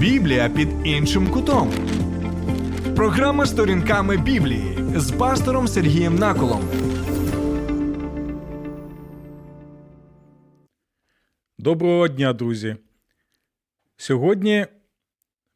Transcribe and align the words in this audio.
Біблія 0.00 0.48
під 0.48 0.68
іншим 0.84 1.30
кутом. 1.30 1.72
Програма 2.96 3.46
сторінками 3.46 4.16
Біблії 4.16 4.78
з 4.96 5.10
пастором 5.10 5.68
Сергієм 5.68 6.16
Наколом. 6.16 6.68
Доброго 11.58 12.08
дня, 12.08 12.32
друзі. 12.32 12.76
Сьогодні 13.96 14.66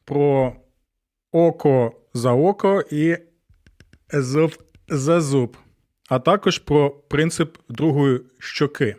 про 0.05 0.57
око 1.33 1.93
за 2.15 2.33
око 2.33 2.85
і 2.91 3.17
зуб 4.13 4.53
за 4.89 5.21
зуб, 5.21 5.57
а 6.09 6.19
також 6.19 6.59
про 6.59 6.91
принцип 6.91 7.57
другої 7.69 8.21
щоки, 8.39 8.97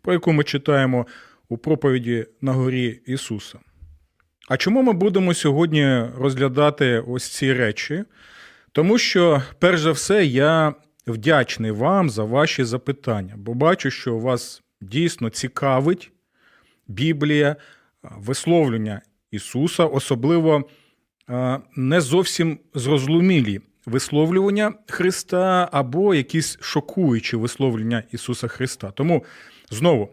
про 0.00 0.12
яку 0.12 0.32
ми 0.32 0.44
читаємо 0.44 1.06
у 1.48 1.58
проповіді 1.58 2.26
на 2.40 2.52
горі 2.52 3.00
Ісуса. 3.06 3.58
А 4.48 4.56
чому 4.56 4.82
ми 4.82 4.92
будемо 4.92 5.34
сьогодні 5.34 6.02
розглядати 6.18 7.04
ось 7.08 7.28
ці 7.28 7.52
речі? 7.52 8.04
Тому 8.72 8.98
що, 8.98 9.42
перш 9.58 9.80
за 9.80 9.92
все, 9.92 10.24
я 10.24 10.74
вдячний 11.06 11.70
вам 11.70 12.10
за 12.10 12.24
ваші 12.24 12.64
запитання, 12.64 13.34
бо 13.36 13.54
бачу, 13.54 13.90
що 13.90 14.18
вас 14.18 14.62
дійсно 14.80 15.30
цікавить 15.30 16.10
Біблія, 16.88 17.56
висловлення 18.02 19.00
Ісуса, 19.30 19.84
особливо 19.84 20.68
не 21.76 22.00
зовсім 22.00 22.58
зрозумілі 22.74 23.60
висловлювання 23.86 24.74
Христа 24.88 25.68
або 25.72 26.14
якісь 26.14 26.58
шокуючі 26.60 27.36
висловлення 27.36 28.02
Ісуса 28.12 28.48
Христа. 28.48 28.90
Тому 28.90 29.24
знову 29.70 30.08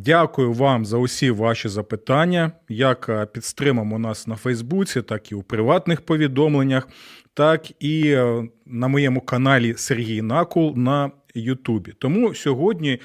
Дякую 0.00 0.52
вам 0.52 0.84
за 0.84 0.96
усі 0.96 1.30
ваші 1.30 1.68
запитання, 1.68 2.52
як 2.68 3.08
е, 3.08 3.26
підтримамо 3.26 3.98
нас 3.98 4.26
на 4.26 4.36
Фейсбуці, 4.36 5.02
так 5.02 5.32
і 5.32 5.34
у 5.34 5.42
приватних 5.42 6.00
повідомленнях, 6.00 6.88
так 7.34 7.82
і 7.82 8.10
е, 8.10 8.48
на 8.66 8.88
моєму 8.88 9.20
каналі 9.20 9.74
Сергій 9.76 10.22
Накул 10.22 10.76
на 10.76 11.10
Ютубі. 11.34 11.92
Тому 11.98 12.34
сьогодні 12.34 12.90
е, 12.90 12.98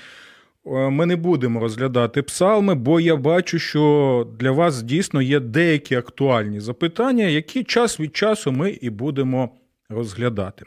ми 0.90 1.06
не 1.06 1.16
будемо 1.16 1.60
розглядати 1.60 2.22
псалми, 2.22 2.76
бо 2.76 3.00
я 3.00 3.16
бачу, 3.16 3.60
що 3.60 4.28
для 4.40 4.52
вас 4.52 4.84
дійсно 4.84 5.22
є 5.22 5.40
деякі 5.40 5.96
актуальні 5.96 6.60
запитання, 6.60 7.26
які 7.26 7.64
час 7.64 8.00
від 8.00 8.16
часу 8.16 8.52
ми 8.52 8.72
і 8.72 8.90
будемо 8.90 9.50
розглядати. 9.90 10.66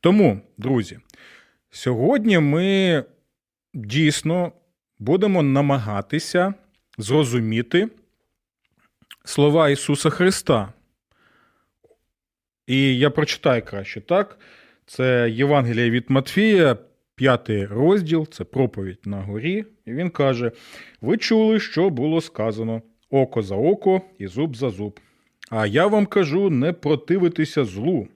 Тому, 0.00 0.40
друзі, 0.58 0.98
сьогодні 1.70 2.38
ми 2.38 3.04
дійсно 3.74 4.52
будемо 4.98 5.42
намагатися 5.42 6.54
зрозуміти 6.98 7.88
слова 9.24 9.68
Ісуса 9.68 10.10
Христа. 10.10 10.72
І 12.66 12.98
я 12.98 13.10
прочитаю 13.10 13.62
краще, 13.62 14.00
так? 14.00 14.38
Це 14.86 15.30
Євангелія 15.30 15.90
від 15.90 16.10
Матфія, 16.10 16.76
п'ятий 17.14 17.66
розділ, 17.66 18.28
це 18.28 18.44
проповідь 18.44 19.00
на 19.04 19.22
горі. 19.22 19.64
І 19.84 19.92
він 19.92 20.10
каже: 20.10 20.52
Ви 21.00 21.16
чули, 21.16 21.60
що 21.60 21.90
було 21.90 22.20
сказано 22.20 22.82
око 23.10 23.42
за 23.42 23.54
око 23.54 24.00
і 24.18 24.26
зуб 24.26 24.56
за 24.56 24.70
зуб. 24.70 25.00
А 25.50 25.66
я 25.66 25.86
вам 25.86 26.06
кажу 26.06 26.50
не 26.50 26.72
противитися 26.72 27.64
злу. 27.64 28.08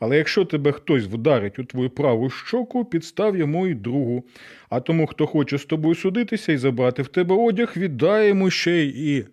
Але 0.00 0.16
якщо 0.16 0.44
тебе 0.44 0.72
хтось 0.72 1.04
вдарить 1.04 1.58
у 1.58 1.64
твою 1.64 1.90
праву 1.90 2.30
щоку, 2.30 2.84
підстав 2.84 3.36
йому 3.36 3.66
й 3.66 3.74
другу. 3.74 4.24
А 4.68 4.80
тому, 4.80 5.06
хто 5.06 5.26
хоче 5.26 5.58
з 5.58 5.64
тобою 5.64 5.94
судитися 5.94 6.52
і 6.52 6.56
забрати 6.56 7.02
в 7.02 7.08
тебе 7.08 7.34
одяг, 7.34 7.72
віддай 7.76 8.28
йому 8.28 8.50
ще 8.50 8.84
і 8.84 9.24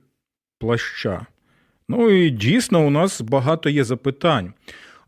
плаща. 0.60 1.26
Ну 1.90 2.10
і 2.10 2.30
дійсно, 2.30 2.88
у 2.88 2.90
нас 2.90 3.22
багато 3.22 3.70
є 3.70 3.84
запитань, 3.84 4.54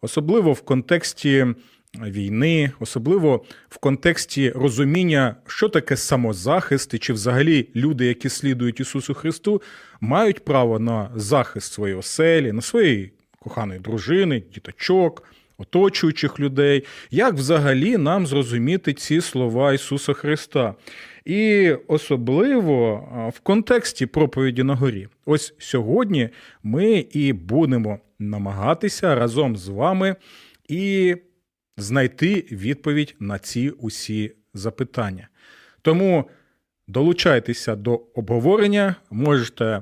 особливо 0.02 0.54
в 0.54 0.62
контексті 0.62 1.46
війни, 1.96 2.72
особливо 2.80 3.44
в 3.70 3.78
контексті 3.78 4.50
розуміння, 4.50 5.36
що 5.48 5.70
таке 5.70 5.98
самозахист, 5.98 6.94
і 6.94 6.98
чи 6.98 7.14
взагалі 7.14 7.70
люди, 7.76 8.06
які 8.06 8.30
слідують 8.30 8.80
Ісусу 8.80 9.14
Христу, 9.14 9.62
мають 10.02 10.46
право 10.46 10.80
на 10.80 11.12
захист 11.16 11.74
своєї 11.74 12.00
оселі, 12.00 12.52
на 12.52 12.62
своєї 12.62 13.12
коханої 13.40 13.80
дружини, 13.80 14.44
діточок 14.54 15.24
оточуючих 15.60 16.40
людей, 16.40 16.84
як 17.12 17.34
взагалі 17.34 17.98
нам 17.98 18.28
зрозуміти 18.28 18.94
ці 18.94 19.22
слова 19.22 19.74
Ісуса 19.74 20.14
Христа. 20.14 20.76
І 21.26 21.72
особливо 21.88 23.08
в 23.36 23.40
контексті 23.40 24.06
проповіді 24.06 24.64
на 24.64 24.76
горі. 24.76 25.08
Ось 25.26 25.54
сьогодні 25.58 26.30
ми 26.64 27.06
і 27.12 27.34
будемо 27.34 28.00
намагатися 28.20 29.16
разом 29.16 29.58
з 29.58 29.68
вами 29.68 30.16
і 30.68 31.16
знайти 31.78 32.46
відповідь 32.52 33.16
на 33.20 33.40
ці 33.40 33.70
усі 33.70 34.32
запитання. 34.54 35.28
Тому 35.82 36.30
долучайтеся 36.88 37.76
до 37.76 38.02
обговорення, 38.16 38.96
можете 39.12 39.82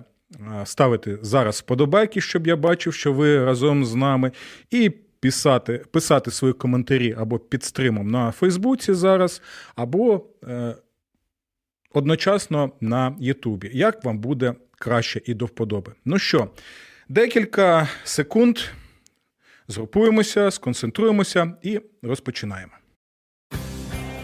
ставити 0.65 1.17
зараз 1.21 1.59
вподобайки, 1.59 2.21
щоб 2.21 2.47
я 2.47 2.55
бачив, 2.55 2.93
що 2.93 3.13
ви 3.13 3.45
разом 3.45 3.85
з 3.85 3.95
нами. 3.95 4.31
і 4.71 4.91
писати 5.19 5.85
писати 5.91 6.31
свої 6.31 6.53
коментарі 6.53 7.15
або 7.17 7.39
під 7.39 7.63
стримом 7.63 8.11
на 8.11 8.31
Фейсбуці 8.31 8.93
зараз, 8.93 9.41
або 9.75 10.25
е, 10.43 10.75
одночасно 11.93 12.71
на 12.81 13.15
Ютубі. 13.19 13.69
Як 13.73 14.05
вам 14.05 14.19
буде 14.19 14.53
краще 14.71 15.21
і 15.25 15.33
до 15.33 15.45
вподоби? 15.45 15.93
Ну 16.05 16.19
що, 16.19 16.49
декілька 17.09 17.89
секунд. 18.03 18.59
Згрупуємося, 19.67 20.51
сконцентруємося 20.51 21.53
і 21.61 21.81
розпочинаємо. 22.01 22.73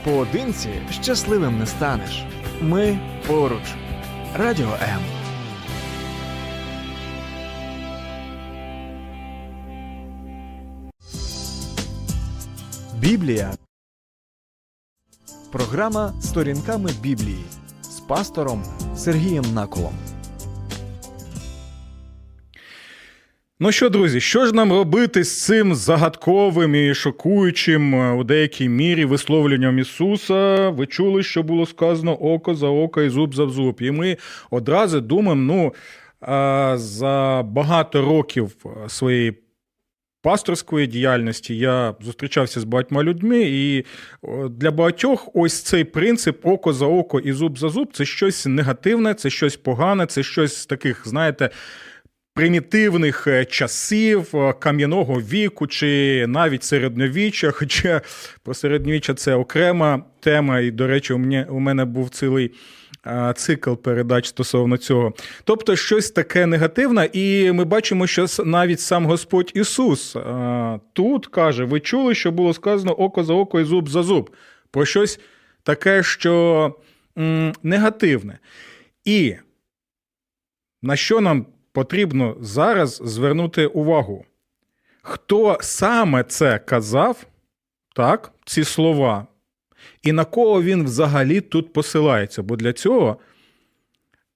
Поодинці 0.04 0.70
щасливим 0.92 1.60
не 1.60 1.66
станеш. 1.66 2.24
Ми 2.62 3.00
поруч. 3.28 3.64
Радіо 4.38 4.78
М. 4.82 5.23
Біблія. 13.04 13.54
Програма 15.52 16.14
Сторінками 16.22 16.90
Біблії 17.02 17.44
з 17.82 18.00
пастором 18.00 18.64
Сергієм 18.96 19.46
Наколом. 19.54 19.94
Ну 23.60 23.72
що, 23.72 23.90
друзі, 23.90 24.22
що 24.22 24.46
ж 24.46 24.56
нам 24.56 24.72
робити 24.72 25.24
з 25.24 25.46
цим 25.46 25.76
загадковим 25.76 26.76
і 26.76 26.94
шокуючим 26.94 27.96
е, 27.96 28.14
у 28.14 28.24
деякій 28.24 28.70
мірі 28.70 29.06
висловленням 29.06 29.80
Ісуса? 29.80 30.70
Ви 30.70 30.88
чули, 30.88 31.24
що 31.24 31.44
було 31.44 31.66
сказано 31.66 32.14
око 32.16 32.56
за 32.56 32.68
око 32.68 33.02
і 33.02 33.10
зуб 33.10 33.36
за 33.36 33.48
зуб. 33.48 33.78
І 33.82 33.92
ми 33.92 34.18
одразу 34.52 35.02
думаємо, 35.02 35.42
ну 35.42 35.74
за 36.78 37.44
багато 37.46 38.02
років 38.02 38.56
е, 38.66 38.90
своєї 38.90 39.43
пасторської 40.24 40.88
діяльності 40.88 41.58
я 41.58 41.96
зустрічався 42.02 42.60
з 42.60 42.64
багатьма 42.64 43.04
людьми, 43.04 43.42
і 43.42 43.86
для 44.50 44.72
багатьох 44.72 45.30
ось 45.34 45.62
цей 45.62 45.84
принцип 45.84 46.46
око 46.46 46.74
за 46.74 46.86
око 46.86 47.20
і 47.20 47.32
зуб 47.32 47.58
за 47.58 47.70
зуб 47.70 47.90
це 47.94 48.06
щось 48.06 48.46
негативне, 48.46 49.14
це 49.14 49.30
щось 49.30 49.56
погане, 49.56 50.06
це 50.06 50.24
щось 50.24 50.58
з 50.58 50.66
таких, 50.66 51.08
знаєте. 51.08 51.50
Примітивних 52.36 53.28
е, 53.28 53.46
часів 53.46 54.36
е, 54.36 54.54
кам'яного 54.54 55.22
віку 55.22 55.68
чи 55.68 56.26
навіть 56.28 56.64
середньовіччя, 56.64 57.52
хоча 57.56 58.02
про 58.44 58.54
середньовіччя 58.54 59.14
це 59.14 59.36
окрема 59.36 60.04
тема, 60.20 60.60
і, 60.60 60.72
до 60.72 60.88
речі, 60.88 61.14
у 61.50 61.60
мене 61.60 61.86
був 61.86 62.10
цілий 62.10 62.52
цикл 63.36 63.74
передач 63.74 64.28
стосовно 64.28 64.78
цього. 64.78 65.14
Тобто 65.44 65.76
щось 65.76 66.12
таке 66.12 66.46
негативне, 66.46 67.10
і 67.14 67.52
ми 67.52 67.64
бачимо, 67.64 68.08
що 68.08 68.26
навіть 68.46 68.80
сам 68.80 69.06
Господь 69.06 69.52
Ісус 69.56 70.18
тут 70.94 71.28
каже: 71.28 71.64
ви 71.64 71.80
чули, 71.80 72.16
що 72.16 72.32
було 72.32 72.54
сказано 72.54 72.92
око 72.92 73.24
за 73.24 73.34
око 73.34 73.60
і 73.60 73.64
зуб 73.64 73.90
за 73.90 74.04
зуб, 74.04 74.30
про 74.72 74.86
щось 74.86 75.20
таке, 75.64 76.04
що 76.04 76.76
негативне. 77.64 78.40
І 79.06 79.36
на 80.82 80.96
що 80.96 81.22
нам 81.22 81.46
потрібно 81.72 82.38
зараз 82.40 83.02
звернути 83.06 83.66
увагу? 83.66 84.26
Хто 85.02 85.58
саме 85.62 86.24
це 86.24 86.60
казав, 86.60 87.26
так, 87.96 88.32
ці 88.46 88.64
слова? 88.64 89.28
І 90.04 90.12
на 90.12 90.26
кого 90.26 90.64
він 90.64 90.84
взагалі 90.84 91.42
тут 91.42 91.74
посилається? 91.74 92.44
Бо 92.44 92.56
для 92.56 92.74
цього 92.74 93.18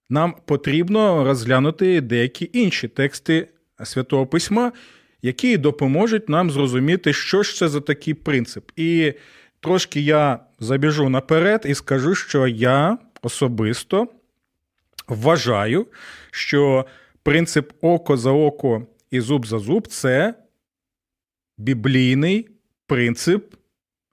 нам 0.09 0.35
потрібно 0.45 1.23
розглянути 1.23 2.01
деякі 2.01 2.49
інші 2.53 2.87
тексти 2.87 3.47
Святого 3.83 4.27
Письма, 4.27 4.71
які 5.21 5.57
допоможуть 5.57 6.29
нам 6.29 6.51
зрозуміти, 6.51 7.13
що 7.13 7.43
ж 7.43 7.55
це 7.55 7.67
за 7.67 7.81
такий 7.81 8.13
принцип. 8.13 8.71
І 8.75 9.13
трошки 9.59 10.01
я 10.01 10.39
забіжу 10.59 11.09
наперед 11.09 11.63
і 11.65 11.75
скажу, 11.75 12.15
що 12.15 12.47
я 12.47 12.97
особисто 13.21 14.07
вважаю, 15.07 15.87
що 16.31 16.85
принцип 17.23 17.71
око 17.81 18.17
за 18.17 18.31
око 18.31 18.87
і 19.11 19.19
зуб 19.19 19.47
за 19.47 19.59
зуб 19.59 19.87
це 19.87 20.33
біблійний 21.57 22.49
принцип, 22.85 23.53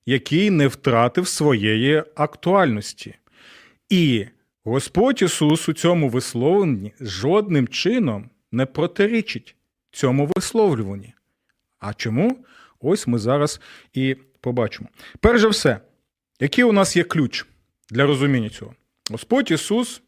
який 0.06 0.50
не 0.50 0.68
втратив 0.68 1.28
своєї 1.28 2.02
актуальності. 2.14 3.14
І 3.88 4.26
Господь 4.64 5.22
Ісус 5.22 5.68
у 5.68 5.72
цьому 5.72 6.08
висловленні 6.08 6.92
жодним 7.00 7.68
чином 7.68 8.30
не 8.52 8.66
протирічить 8.66 9.56
цьому 9.90 10.30
висловлюванні. 10.36 11.14
А 11.78 11.94
чому? 11.94 12.44
Ось 12.80 13.06
ми 13.06 13.18
зараз 13.18 13.60
і 13.92 14.16
побачимо. 14.40 14.88
Перш 15.20 15.40
за 15.40 15.48
все, 15.48 15.80
який 16.40 16.64
у 16.64 16.72
нас 16.72 16.96
є 16.96 17.02
ключ 17.04 17.46
для 17.90 18.06
розуміння 18.06 18.48
цього? 18.48 18.74
Господь 19.10 19.50
Ісус 19.50 20.02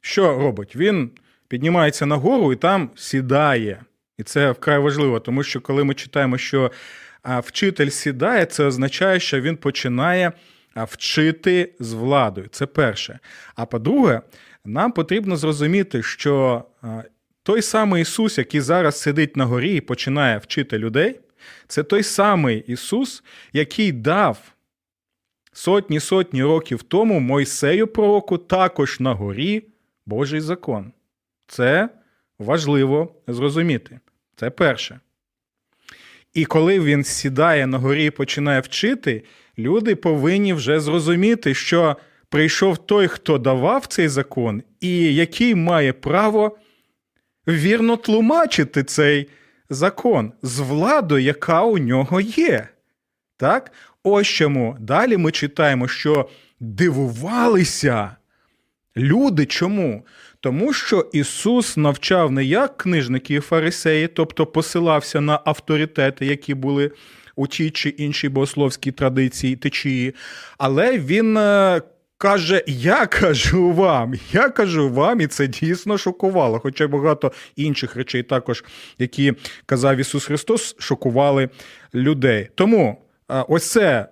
що 0.00 0.38
робить? 0.38 0.76
Він 0.76 1.10
піднімається 1.48 2.06
нагору 2.06 2.52
і 2.52 2.56
там 2.56 2.90
сідає. 2.94 3.82
І 4.18 4.22
це 4.22 4.50
вкрай 4.50 4.78
важливо, 4.78 5.20
тому 5.20 5.42
що 5.42 5.60
коли 5.60 5.84
ми 5.84 5.94
читаємо, 5.94 6.38
що 6.38 6.70
вчитель 7.24 7.88
сідає, 7.88 8.46
це 8.46 8.64
означає, 8.64 9.20
що 9.20 9.40
він 9.40 9.56
починає 9.56 10.32
вчити 10.76 11.72
з 11.80 11.92
владою. 11.92 12.48
Це 12.50 12.66
перше. 12.66 13.18
А 13.54 13.66
по-друге, 13.66 14.20
нам 14.64 14.92
потрібно 14.92 15.36
зрозуміти, 15.36 16.02
що 16.02 16.64
той 17.42 17.62
самий 17.62 18.02
Ісус, 18.02 18.38
який 18.38 18.60
зараз 18.60 19.00
сидить 19.00 19.36
на 19.36 19.44
горі 19.44 19.76
і 19.76 19.80
починає 19.80 20.38
вчити 20.38 20.78
людей, 20.78 21.20
це 21.66 21.82
той 21.82 22.02
самий 22.02 22.64
Ісус, 22.66 23.22
який 23.52 23.92
дав 23.92 24.38
сотні 25.52 26.00
сотні 26.00 26.42
років 26.42 26.82
тому 26.82 27.20
Мойсею 27.20 27.86
пророку 27.86 28.38
також 28.38 29.00
на 29.00 29.14
горі 29.14 29.64
Божий 30.06 30.40
закон. 30.40 30.92
Це 31.46 31.88
важливо 32.38 33.14
зрозуміти. 33.26 34.00
Це 34.36 34.50
перше. 34.50 35.00
І 36.38 36.44
коли 36.44 36.80
він 36.80 37.04
сідає 37.04 37.66
на 37.66 37.78
горі 37.78 38.04
і 38.04 38.10
починає 38.10 38.60
вчити, 38.60 39.22
люди 39.58 39.96
повинні 39.96 40.52
вже 40.54 40.80
зрозуміти, 40.80 41.54
що 41.54 41.96
прийшов 42.28 42.78
той, 42.78 43.08
хто 43.08 43.38
давав 43.38 43.86
цей 43.86 44.08
закон, 44.08 44.62
і 44.80 45.14
який 45.14 45.54
має 45.54 45.92
право 45.92 46.58
вірно 47.48 47.96
тлумачити 47.96 48.84
цей 48.84 49.28
закон 49.70 50.32
з 50.42 50.58
владою, 50.58 51.24
яка 51.24 51.62
у 51.62 51.78
нього 51.78 52.20
є. 52.20 52.68
Так? 53.36 53.72
Ось 54.02 54.26
чому 54.26 54.76
далі 54.80 55.16
ми 55.16 55.30
читаємо, 55.30 55.88
що 55.88 56.28
дивувалися 56.60 58.16
люди 58.96 59.46
чому? 59.46 60.04
Тому 60.40 60.72
що 60.72 61.10
Ісус 61.12 61.76
навчав 61.76 62.30
не 62.30 62.44
як 62.44 62.76
книжники 62.76 63.34
і 63.34 63.40
фарисеї, 63.40 64.08
тобто 64.08 64.46
посилався 64.46 65.20
на 65.20 65.40
авторитети, 65.44 66.26
які 66.26 66.54
були 66.54 66.90
у 67.36 67.46
тій 67.46 67.70
чи 67.70 67.88
іншій 67.88 68.28
богословській 68.28 68.92
традиції 68.92 69.56
течії, 69.56 70.14
але 70.58 70.98
Він 70.98 71.36
е, 71.36 71.82
каже: 72.18 72.64
Я 72.66 73.06
кажу 73.06 73.72
вам, 73.72 74.14
я 74.32 74.48
кажу 74.48 74.90
вам, 74.90 75.20
і 75.20 75.26
це 75.26 75.46
дійсно 75.46 75.98
шокувало. 75.98 76.58
Хоча 76.58 76.88
багато 76.88 77.32
інших 77.56 77.96
речей, 77.96 78.22
також, 78.22 78.64
які 78.98 79.34
казав 79.66 79.96
Ісус 79.96 80.24
Христос, 80.24 80.76
шокували 80.78 81.48
людей. 81.94 82.48
Тому 82.54 83.02
ось 83.28 83.70
це. 83.70 84.08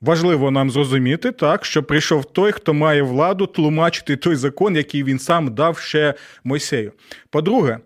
Важливо 0.00 0.50
нам 0.50 0.70
зрозуміти, 0.70 1.32
так, 1.32 1.64
що 1.64 1.82
прийшов 1.82 2.24
той, 2.24 2.52
хто 2.52 2.74
має 2.74 3.02
владу 3.02 3.46
тлумачити 3.46 4.16
той 4.16 4.36
закон, 4.36 4.76
який 4.76 5.04
він 5.04 5.18
сам 5.18 5.54
дав 5.54 5.78
ще 5.78 6.14
Мойсею. 6.44 6.92
По-друге, 7.30 7.78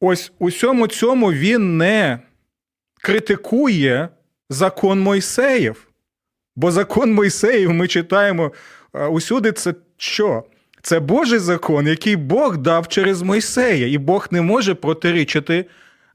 ось 0.00 0.32
у 0.38 0.46
всьому 0.46 0.86
цьому 0.86 1.32
він 1.32 1.76
не 1.76 2.18
критикує 3.02 4.08
закон 4.50 5.00
Мойсеїв. 5.00 5.88
Бо 6.56 6.70
закон 6.70 7.12
Мойсеїв 7.12 7.72
ми 7.72 7.88
читаємо 7.88 8.52
усюди, 9.10 9.52
це 9.52 9.74
що? 9.96 10.44
Це 10.82 11.00
Божий 11.00 11.38
закон, 11.38 11.86
який 11.86 12.16
Бог 12.16 12.56
дав 12.56 12.88
через 12.88 13.22
Мойсея, 13.22 13.86
і 13.86 13.98
Бог 13.98 14.28
не 14.30 14.42
може 14.42 14.74
протирічити 14.74 15.64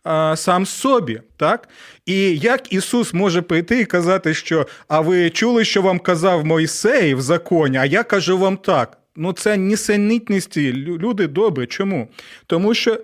а, 0.04 0.36
сам 0.36 0.66
собі. 0.66 1.22
так? 1.38 1.70
І 2.06 2.38
як 2.38 2.74
Ісус 2.74 3.14
може 3.14 3.42
прийти 3.42 3.80
і 3.80 3.86
казати, 3.86 4.34
що 4.34 4.68
а 4.88 5.02
ви 5.02 5.30
чули, 5.30 5.66
що 5.66 5.82
вам 5.82 6.00
казав 6.00 6.46
Мойсей 6.46 7.16
в 7.16 7.22
законі, 7.22 7.78
а 7.78 7.86
я 7.86 8.04
кажу 8.04 8.38
вам 8.38 8.58
так. 8.58 8.98
Ну, 9.16 9.34
це 9.34 9.58
нісенітності. 9.58 10.74
Люди 10.74 11.28
добрі. 11.28 11.66
Чому? 11.66 12.08
Тому 12.46 12.74
що 12.74 13.00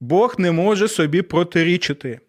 Бог 0.00 0.34
не 0.38 0.52
може 0.52 0.88
собі 0.88 1.22
протирічити. 1.22 2.20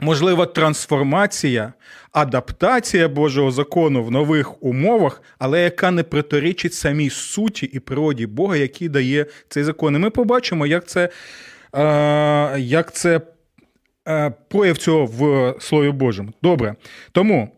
Можлива 0.00 0.46
трансформація, 0.46 1.72
адаптація 2.12 3.08
Божого 3.08 3.50
закону 3.50 4.04
в 4.04 4.10
нових 4.10 4.62
умовах, 4.62 5.22
але 5.38 5.62
яка 5.62 5.90
не 5.90 6.02
протирічить 6.02 6.74
самій 6.74 7.10
суті 7.10 7.66
і 7.66 7.78
природі 7.78 8.26
Бога, 8.26 8.56
який 8.56 8.88
дає 8.88 9.26
цей 9.48 9.64
закон. 9.64 9.94
І 9.94 9.98
Ми 9.98 10.10
побачимо, 10.10 10.66
як 10.66 10.86
це 10.88 11.08
як 12.58 12.92
це 12.92 13.20
прояв 14.48 14.78
цього 14.78 15.04
в 15.04 15.54
Слові 15.60 15.90
Божому. 15.90 16.32
Добре. 16.42 16.74
Тому 17.12 17.48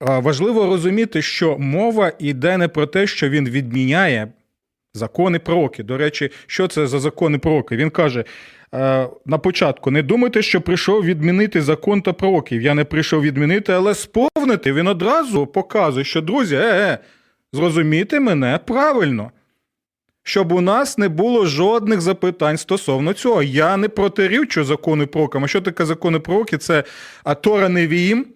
важливо 0.00 0.66
розуміти, 0.66 1.22
що 1.22 1.58
мова 1.58 2.12
йде 2.18 2.56
не 2.56 2.68
про 2.68 2.86
те, 2.86 3.06
що 3.06 3.28
він 3.28 3.48
відміняє 3.48 4.28
закони 4.94 5.38
пророки. 5.38 5.82
До 5.82 5.96
речі, 5.96 6.30
що 6.46 6.68
це 6.68 6.86
за 6.86 6.98
закони 6.98 7.38
пророки? 7.38 7.76
Він 7.76 7.90
каже. 7.90 8.24
На 9.26 9.38
початку 9.42 9.90
не 9.90 10.02
думайте, 10.02 10.42
що 10.42 10.60
прийшов 10.60 11.04
відмінити 11.04 11.62
закон 11.62 12.02
та 12.02 12.12
пророків. 12.12 12.62
Я 12.62 12.74
не 12.74 12.84
прийшов 12.84 13.22
відмінити, 13.22 13.72
але 13.72 13.94
сповнити. 13.94 14.72
Він 14.72 14.88
одразу 14.88 15.46
показує, 15.46 16.04
що, 16.04 16.20
друзі, 16.20 16.56
е, 16.56 16.60
е, 16.60 16.98
зрозумійте 17.52 18.20
мене 18.20 18.60
правильно. 18.66 19.30
Щоб 20.28 20.52
у 20.52 20.60
нас 20.60 20.98
не 20.98 21.08
було 21.08 21.46
жодних 21.46 22.00
запитань 22.00 22.58
стосовно 22.58 23.12
цього. 23.12 23.42
Я 23.42 23.76
не 23.76 23.88
протирічу 23.88 24.64
закони 24.64 25.06
пророкам. 25.06 25.44
А 25.44 25.48
що 25.48 25.60
таке 25.60 25.84
закони 25.84 26.18
пророки? 26.18 26.58
Це 26.58 26.84
Тора 27.40 27.68
Невіїм, 27.68 28.26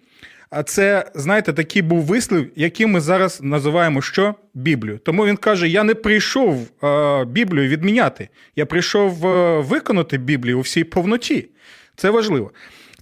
а 0.49 0.63
це, 0.63 1.11
знаєте, 1.15 1.53
такий 1.53 1.81
був 1.81 2.01
вислів, 2.01 2.51
який 2.55 2.85
ми 2.85 3.01
зараз 3.01 3.39
називаємо 3.43 4.01
що? 4.01 4.35
Біблію. 4.53 4.99
Тому 5.03 5.25
він 5.25 5.37
каже: 5.37 5.67
Я 5.67 5.83
не 5.83 5.95
прийшов 5.95 6.67
е, 6.83 7.25
Біблію 7.25 7.69
відміняти, 7.69 8.29
я 8.55 8.65
прийшов 8.65 9.27
е, 9.27 9.59
виконати 9.59 10.17
Біблію 10.17 10.57
у 10.57 10.61
всій 10.61 10.83
повноті. 10.83 11.47
Це 11.95 12.09
важливо. 12.09 12.51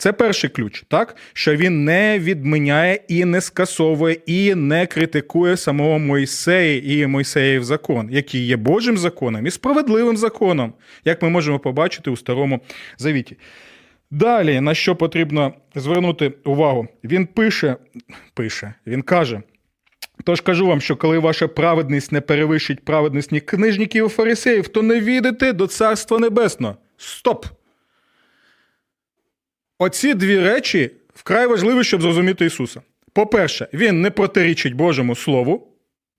Це 0.01 0.13
перший 0.13 0.49
ключ, 0.49 0.83
так? 0.87 1.15
Що 1.33 1.55
він 1.55 1.85
не 1.85 2.19
відміняє 2.19 2.99
і 3.07 3.25
не 3.25 3.41
скасовує, 3.41 4.17
і 4.25 4.55
не 4.55 4.87
критикує 4.87 5.57
самого 5.57 5.99
Мойсея 5.99 6.81
і 6.85 7.07
Мойсеїв 7.07 7.63
закон, 7.63 8.09
який 8.11 8.45
є 8.45 8.57
Божим 8.57 8.97
законом 8.97 9.47
і 9.47 9.51
справедливим 9.51 10.17
законом, 10.17 10.73
як 11.05 11.21
ми 11.21 11.29
можемо 11.29 11.59
побачити 11.59 12.09
у 12.09 12.17
Старому 12.17 12.61
Завіті. 12.97 13.37
Далі, 14.11 14.61
на 14.61 14.73
що 14.73 14.95
потрібно 14.95 15.53
звернути 15.75 16.33
увагу, 16.45 16.87
він 17.03 17.25
пише, 17.25 17.75
пише, 18.33 18.73
він 18.87 19.01
каже. 19.01 19.41
Тож 20.23 20.41
кажу 20.41 20.67
вам, 20.67 20.81
що 20.81 20.95
коли 20.95 21.19
ваша 21.19 21.47
праведність 21.47 22.11
не 22.11 22.21
перевищить 22.21 22.85
праведність 22.85 23.31
ні 23.31 23.39
книжників 23.39 24.05
і 24.05 24.09
фарисеїв, 24.09 24.67
то 24.67 24.81
не 24.81 24.99
війдете 24.99 25.53
до 25.53 25.67
Царства 25.67 26.19
Небесного. 26.19 26.77
Стоп! 26.97 27.45
Оці 29.83 30.13
дві 30.13 30.39
речі 30.39 30.91
вкрай 31.13 31.47
важливі, 31.47 31.83
щоб 31.83 32.01
зрозуміти 32.01 32.45
Ісуса. 32.45 32.81
По-перше, 33.13 33.67
Він 33.73 34.01
не 34.01 34.11
протирічить 34.11 34.73
Божому 34.73 35.15
Слову, 35.15 35.67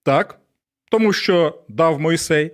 так, 0.02 0.38
тому 0.90 1.12
що 1.12 1.62
дав 1.68 2.00
Мойсей. 2.00 2.50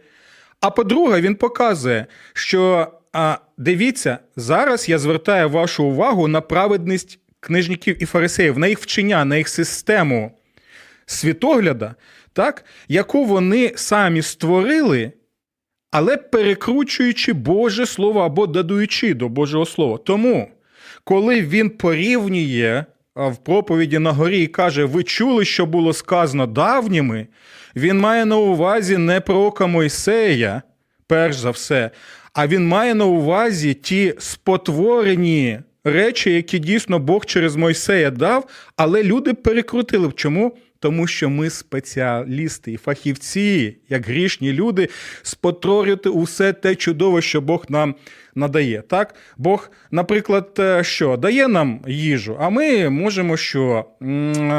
А 0.61 0.71
по-друге, 0.71 1.21
він 1.21 1.35
показує, 1.35 2.07
що 2.33 2.93
а 3.12 3.38
дивіться, 3.59 4.19
зараз 4.37 4.88
я 4.88 4.99
звертаю 4.99 5.49
вашу 5.49 5.85
увагу 5.85 6.29
на 6.29 6.41
праведність 6.41 7.19
книжників 7.41 8.03
і 8.03 8.07
фарисеїв, 8.07 8.59
на 8.59 8.67
їх 8.67 8.79
вчення, 8.79 9.25
на 9.25 9.37
їх 9.37 9.49
систему 9.49 10.38
світогляда, 11.07 11.95
так, 12.33 12.65
яку 12.88 13.25
вони 13.25 13.73
самі 13.77 14.23
створили, 14.23 15.12
але 15.91 16.17
перекручуючи 16.17 17.33
Боже 17.33 17.87
Слово 17.87 18.21
або 18.21 18.47
додаючи 18.47 19.15
до 19.15 19.29
Божого 19.29 19.67
Слова. 19.67 19.99
Тому, 19.99 20.49
коли 21.09 21.41
він 21.41 21.71
порівнює 21.71 22.85
в 23.17 23.37
проповіді 23.37 23.99
на 23.99 24.12
горі 24.12 24.43
і 24.43 24.47
каже, 24.47 24.85
ви 24.85 25.03
чули, 25.03 25.45
що 25.45 25.67
було 25.67 25.93
сказано 25.93 26.47
давніми, 26.47 27.27
він 27.77 27.99
має 27.99 28.25
на 28.25 28.37
увазі 28.37 28.97
не 28.97 29.21
пророка 29.21 29.67
Мойсея, 29.67 30.62
перш 31.07 31.37
за 31.37 31.50
все, 31.50 31.91
а 32.33 32.47
він 32.47 32.69
має 32.69 32.95
на 32.95 33.05
увазі 33.05 33.75
ті 33.75 34.15
спотворені 34.19 35.59
речі, 35.85 36.33
які 36.33 36.59
дійсно 36.59 36.99
Бог 36.99 37.25
через 37.25 37.57
Мойсея 37.57 38.11
дав, 38.11 38.49
але 38.77 39.03
люди 39.03 39.35
перекрутили. 39.35 40.12
Чому? 40.17 40.57
Тому 40.80 41.06
що 41.06 41.30
ми 41.30 41.50
спеціалісти 41.50 42.73
і 42.73 42.76
фахівці, 42.76 43.76
як 43.88 44.06
грішні 44.06 44.52
люди, 44.52 44.88
спотворювати 45.23 46.08
усе 46.08 46.52
те 46.52 46.75
чудове, 46.75 47.23
що 47.23 47.40
Бог 47.40 47.64
нам 47.68 47.94
надає. 48.35 48.82
Так? 48.88 49.14
Бог, 49.37 49.70
наприклад, 49.90 50.56
е, 50.58 50.85
що 50.85 51.16
дає 51.16 51.49
нам 51.49 51.80
їжу, 51.87 52.37
а 52.40 52.49
ми 52.50 52.90
можемо 52.90 53.37
що 53.37 53.85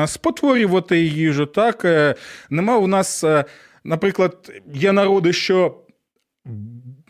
спотворювати 0.07 0.99
їжу. 1.03 1.45
Так? 1.45 1.85
Е, 1.85 2.15
нема 2.49 2.77
у 2.77 2.87
нас, 2.87 3.23
е, 3.23 3.45
наприклад, 3.83 4.61
є 4.73 4.91
народи, 4.91 5.33
що 5.33 5.75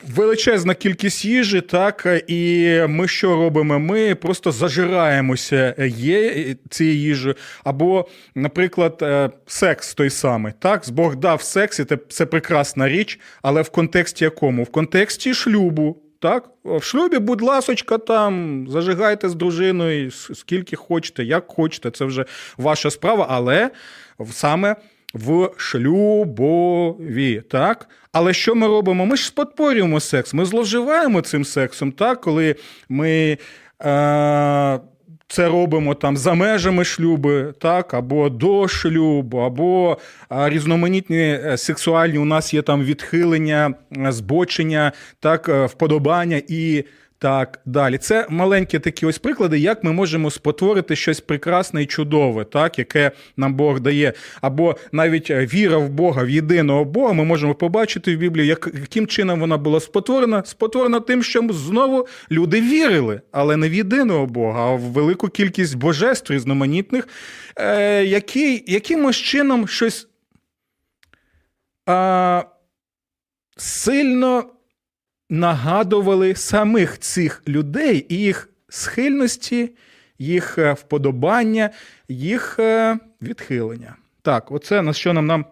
величезна 0.07 0.73
кількість 0.73 1.25
їжі, 1.25 1.61
так, 1.61 2.23
і 2.27 2.69
ми 2.87 3.07
що 3.07 3.35
робимо? 3.35 3.79
Ми 3.79 4.15
просто 4.15 4.51
зажираємося 4.51 5.75
є 5.87 6.55
цієї 6.69 7.01
їжі. 7.01 7.33
Або, 7.63 8.07
наприклад, 8.35 8.99
е, 9.01 9.29
секс 9.47 9.93
той 9.93 10.09
самий. 10.09 10.53
Так, 10.59 10.83
Бог 10.91 11.15
дав 11.15 11.41
секс, 11.41 11.79
і 11.79 11.85
це 12.09 12.25
прекрасна 12.25 12.89
річ, 12.89 13.19
але 13.41 13.61
в 13.61 13.69
контексті 13.69 14.23
якому? 14.23 14.63
В 14.63 14.69
контексті 14.69 15.33
шлюбу. 15.33 15.97
Так, 16.21 16.49
в 16.63 16.83
шлюбі, 16.83 17.17
будь 17.17 17.41
ласочка, 17.41 17.97
там 17.97 18.65
зажигайте 18.69 19.29
з 19.29 19.35
дружиною 19.35 20.11
скільки 20.11 20.75
хочете, 20.75 21.23
як 21.23 21.47
хочете, 21.47 21.91
це 21.91 22.05
вже 22.05 22.25
ваша 22.57 22.91
справа, 22.91 23.27
але 23.29 23.69
саме 24.31 24.75
в 25.13 25.49
шлюбові. 25.57 27.41
так? 27.49 27.89
Але 28.11 28.33
що 28.33 28.55
ми 28.55 28.67
робимо? 28.67 29.05
Ми 29.05 29.17
ж 29.17 29.25
спотворюємо 29.25 29.99
секс, 29.99 30.33
ми 30.33 30.45
зловживаємо 30.45 31.21
цим 31.21 31.45
сексом, 31.45 31.91
так? 31.91 32.21
коли 32.21 32.55
ми. 32.89 33.37
Е- 33.85 34.79
це 35.29 35.47
робимо 35.47 35.95
там 35.95 36.17
за 36.17 36.33
межами 36.33 36.85
шлюби, 36.85 37.53
так, 37.59 37.93
або 37.93 38.29
до 38.29 38.67
шлюбу, 38.67 39.37
або 39.37 39.97
різноманітні 40.29 41.17
е, 41.17 41.57
сексуальні 41.57 42.17
у 42.17 42.25
нас 42.25 42.53
є 42.53 42.61
там 42.61 42.83
відхилення, 42.83 43.73
е, 43.97 44.11
збочення, 44.11 44.91
так, 45.19 45.49
е, 45.49 45.65
вподобання 45.65 46.41
і 46.47 46.83
так 47.19 47.59
далі. 47.65 47.97
Це 47.97 48.27
маленькі 48.29 48.79
такі 48.79 49.05
ось 49.05 49.17
приклади, 49.17 49.59
як 49.59 49.83
ми 49.83 49.91
можемо 49.91 50.31
спотворити 50.31 50.95
щось 50.95 51.19
прекрасне 51.19 51.83
і 51.83 51.85
чудове, 51.85 52.43
так, 52.43 52.79
яке 52.79 53.11
нам 53.37 53.53
Бог 53.53 53.79
дає. 53.79 54.13
Або 54.41 54.75
навіть 54.91 55.29
е, 55.29 55.45
віра 55.45 55.77
в 55.77 55.89
Бога, 55.89 56.23
в 56.23 56.29
єдиного 56.29 56.85
Бога, 56.85 57.13
ми 57.13 57.25
можемо 57.25 57.55
побачити 57.55 58.15
в 58.15 58.19
Біблії, 58.19 58.47
як, 58.47 58.69
яким 58.73 59.07
чином 59.07 59.39
вона 59.39 59.57
була 59.57 59.79
спотворена. 59.79 60.43
Спотворена 60.45 60.99
тим, 60.99 61.23
що 61.23 61.47
знову 61.49 62.07
люди 62.31 62.61
вірили, 62.61 63.21
але 63.31 63.57
не 63.57 63.69
в 63.69 63.73
єдиного 63.73 64.25
Бога, 64.25 64.61
а 64.61 64.71
в 64.75 64.79
велику 64.79 65.27
кількість 65.27 65.75
божеств 65.77 66.33
різноманітних, 66.33 67.07
е, 67.55 68.05
які 68.05 68.63
якимось 68.67 69.17
чином 69.17 69.67
щось 69.67 70.07
е, 71.89 72.43
сильно 73.57 74.45
нагадували 75.29 76.35
самих 76.35 76.99
цих 76.99 77.43
людей 77.47 78.05
і 78.09 78.15
їх 78.15 78.49
схильності, 78.69 79.71
їх 80.19 80.57
е, 80.57 80.73
вподобання, 80.73 81.69
їх 82.09 82.59
е, 82.59 82.99
відхилення. 83.21 83.95
Так, 84.21 84.51
оце 84.51 84.81
на 84.81 84.93
що 84.93 85.13
нам 85.13 85.25
нам 85.25 85.45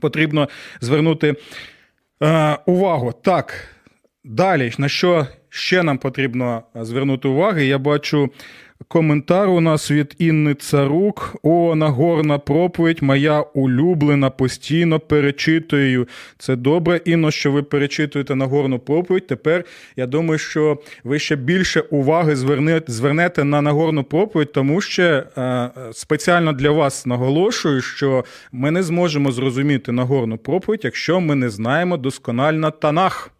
потрібно 0.00 0.48
звернути 0.80 1.36
е, 2.22 2.58
увагу. 2.66 3.12
Так, 3.12 3.54
далі, 4.24 4.72
на 4.78 4.88
що 4.88 5.26
ще 5.48 5.82
нам 5.82 5.98
потрібно 5.98 6.62
звернути 6.74 7.28
увагу, 7.28 7.58
я 7.58 7.78
бачу 7.78 8.30
Коментар 8.88 9.48
у 9.48 9.60
нас 9.60 9.90
від 9.90 10.14
Інни 10.18 10.54
Царук. 10.54 11.36
О, 11.42 11.74
нагорна 11.74 12.38
проповідь, 12.38 13.02
моя 13.02 13.40
улюблена, 13.40 14.30
постійно 14.30 15.00
перечитую. 15.00 16.08
Це 16.38 16.56
добре, 16.56 17.00
Інно, 17.04 17.30
що 17.30 17.52
ви 17.52 17.62
перечитуєте 17.62 18.34
нагорну 18.34 18.78
проповідь. 18.78 19.26
Тепер 19.26 19.64
я 19.96 20.06
думаю, 20.06 20.38
що 20.38 20.78
ви 21.04 21.18
ще 21.18 21.36
більше 21.36 21.80
уваги 21.80 22.36
звернете 22.86 23.44
на 23.44 23.62
нагорну 23.62 24.04
проповідь, 24.04 24.52
тому 24.52 24.80
що 24.80 25.02
е, 25.02 25.70
спеціально 25.92 26.52
для 26.52 26.70
вас 26.70 27.06
наголошую, 27.06 27.80
що 27.80 28.24
ми 28.52 28.70
не 28.70 28.82
зможемо 28.82 29.32
зрозуміти 29.32 29.92
нагорну 29.92 30.38
проповідь, 30.38 30.80
якщо 30.84 31.20
ми 31.20 31.34
не 31.34 31.50
знаємо 31.50 31.96
досконально 31.96 32.70
Танах. 32.70 33.30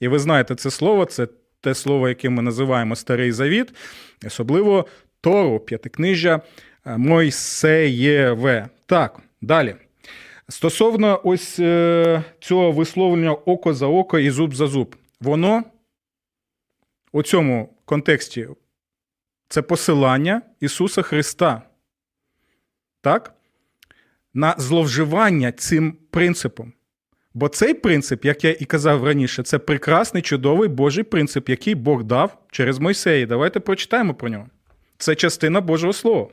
І 0.00 0.08
ви 0.08 0.18
знаєте 0.18 0.54
це 0.54 0.70
слово, 0.70 1.04
це 1.04 1.26
те 1.62 1.74
слово, 1.74 2.08
яке 2.08 2.30
ми 2.30 2.42
називаємо 2.42 2.96
Старий 2.96 3.32
Завіт, 3.32 3.74
особливо 4.26 4.86
Тору, 5.20 5.60
п'ятикнижжя 5.60 6.40
е, 6.86 6.96
Мойсеєве. 6.96 8.68
Так, 8.86 9.20
далі. 9.40 9.76
Стосовно 10.48 11.20
ось 11.24 11.58
е, 11.58 12.24
цього 12.40 12.72
висловлення 12.72 13.32
око 13.32 13.74
за 13.74 13.86
око 13.86 14.18
і 14.18 14.30
зуб 14.30 14.54
за 14.54 14.66
зуб, 14.66 14.96
воно 15.20 15.64
у 17.12 17.22
цьому 17.22 17.76
контексті 17.84 18.48
це 19.48 19.62
посилання 19.62 20.42
Ісуса 20.60 21.02
Христа. 21.02 21.62
Так? 23.00 23.34
На 24.34 24.54
зловживання 24.58 25.52
цим 25.52 25.92
принципом. 26.10 26.72
Бо 27.34 27.48
цей 27.48 27.74
принцип, 27.74 28.24
як 28.24 28.44
я 28.44 28.50
і 28.50 28.64
казав 28.64 29.04
раніше, 29.04 29.42
це 29.42 29.58
прекрасний, 29.58 30.22
чудовий 30.22 30.68
Божий 30.68 31.04
принцип, 31.04 31.48
який 31.48 31.74
Бог 31.74 32.04
дав 32.04 32.38
через 32.50 32.78
Мойсеї. 32.78 33.26
Давайте 33.26 33.60
прочитаємо 33.60 34.14
про 34.14 34.28
нього. 34.28 34.46
Це 34.98 35.14
частина 35.14 35.60
Божого 35.60 35.92
Слова. 35.92 36.28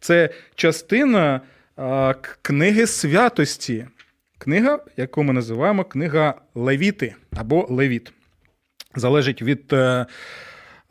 Це 0.00 0.30
частина 0.54 1.40
а, 1.76 2.14
книги 2.42 2.86
святості. 2.86 3.86
Книга, 4.38 4.78
яку 4.96 5.22
ми 5.22 5.32
називаємо 5.32 5.84
книга 5.84 6.34
Левіти 6.54 7.14
або 7.36 7.66
Левіт. 7.70 8.12
Залежить 8.94 9.42
від 9.42 9.72
а, 9.72 10.06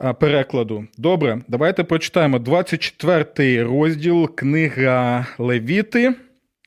е, 0.04 0.12
перекладу. 0.12 0.86
Добре, 0.98 1.38
давайте 1.48 1.84
прочитаємо 1.84 2.38
24 2.38 3.62
розділ 3.62 4.34
книга 4.34 5.26
Левіти. 5.38 6.14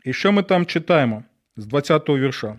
І 0.06 0.14
що 0.14 0.32
ми 0.32 0.44
там 0.44 0.66
читаємо? 0.66 1.24
З 1.58 1.68
20-го 1.68 2.18
вірша. 2.18 2.56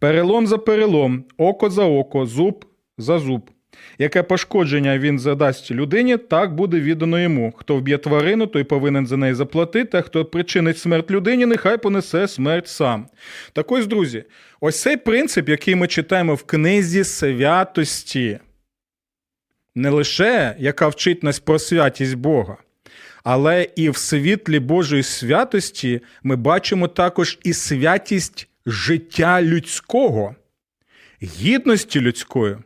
Перелом 0.00 0.46
за 0.46 0.58
перелом, 0.58 1.24
око 1.36 1.70
за 1.70 1.84
око, 1.84 2.26
зуб 2.26 2.64
за 2.98 3.18
зуб. 3.18 3.50
Яке 3.98 4.22
пошкодження 4.22 4.98
він 4.98 5.18
задасть 5.18 5.70
людині, 5.70 6.16
так 6.16 6.54
буде 6.54 6.80
віддано 6.80 7.20
йому. 7.20 7.52
Хто 7.56 7.76
вб'є 7.76 7.98
тварину, 7.98 8.46
той 8.46 8.64
повинен 8.64 9.06
за 9.06 9.16
неї 9.16 9.34
заплатити, 9.34 9.98
а 9.98 10.02
хто 10.02 10.24
причинить 10.24 10.78
смерть 10.78 11.10
людині, 11.10 11.46
нехай 11.46 11.78
понесе 11.78 12.28
смерть 12.28 12.68
сам. 12.68 13.06
Так 13.52 13.72
ось, 13.72 13.86
друзі, 13.86 14.24
ось 14.60 14.82
цей 14.82 14.96
принцип, 14.96 15.48
який 15.48 15.74
ми 15.74 15.86
читаємо 15.86 16.34
в 16.34 16.42
книзі 16.42 17.04
святості, 17.04 18.38
не 19.74 19.90
лише 19.90 20.56
яка 20.58 20.88
вчить 20.88 21.22
нас 21.22 21.38
про 21.38 21.58
святість 21.58 22.14
Бога, 22.14 22.56
але 23.24 23.68
і 23.76 23.90
в 23.90 23.96
світлі 23.96 24.58
Божої 24.58 25.02
святості 25.02 26.00
ми 26.22 26.36
бачимо 26.36 26.88
також 26.88 27.38
і 27.44 27.52
святість 27.52 28.49
життя 28.66 29.42
людського, 29.42 30.34
гідності 31.22 32.00
людської 32.00 32.56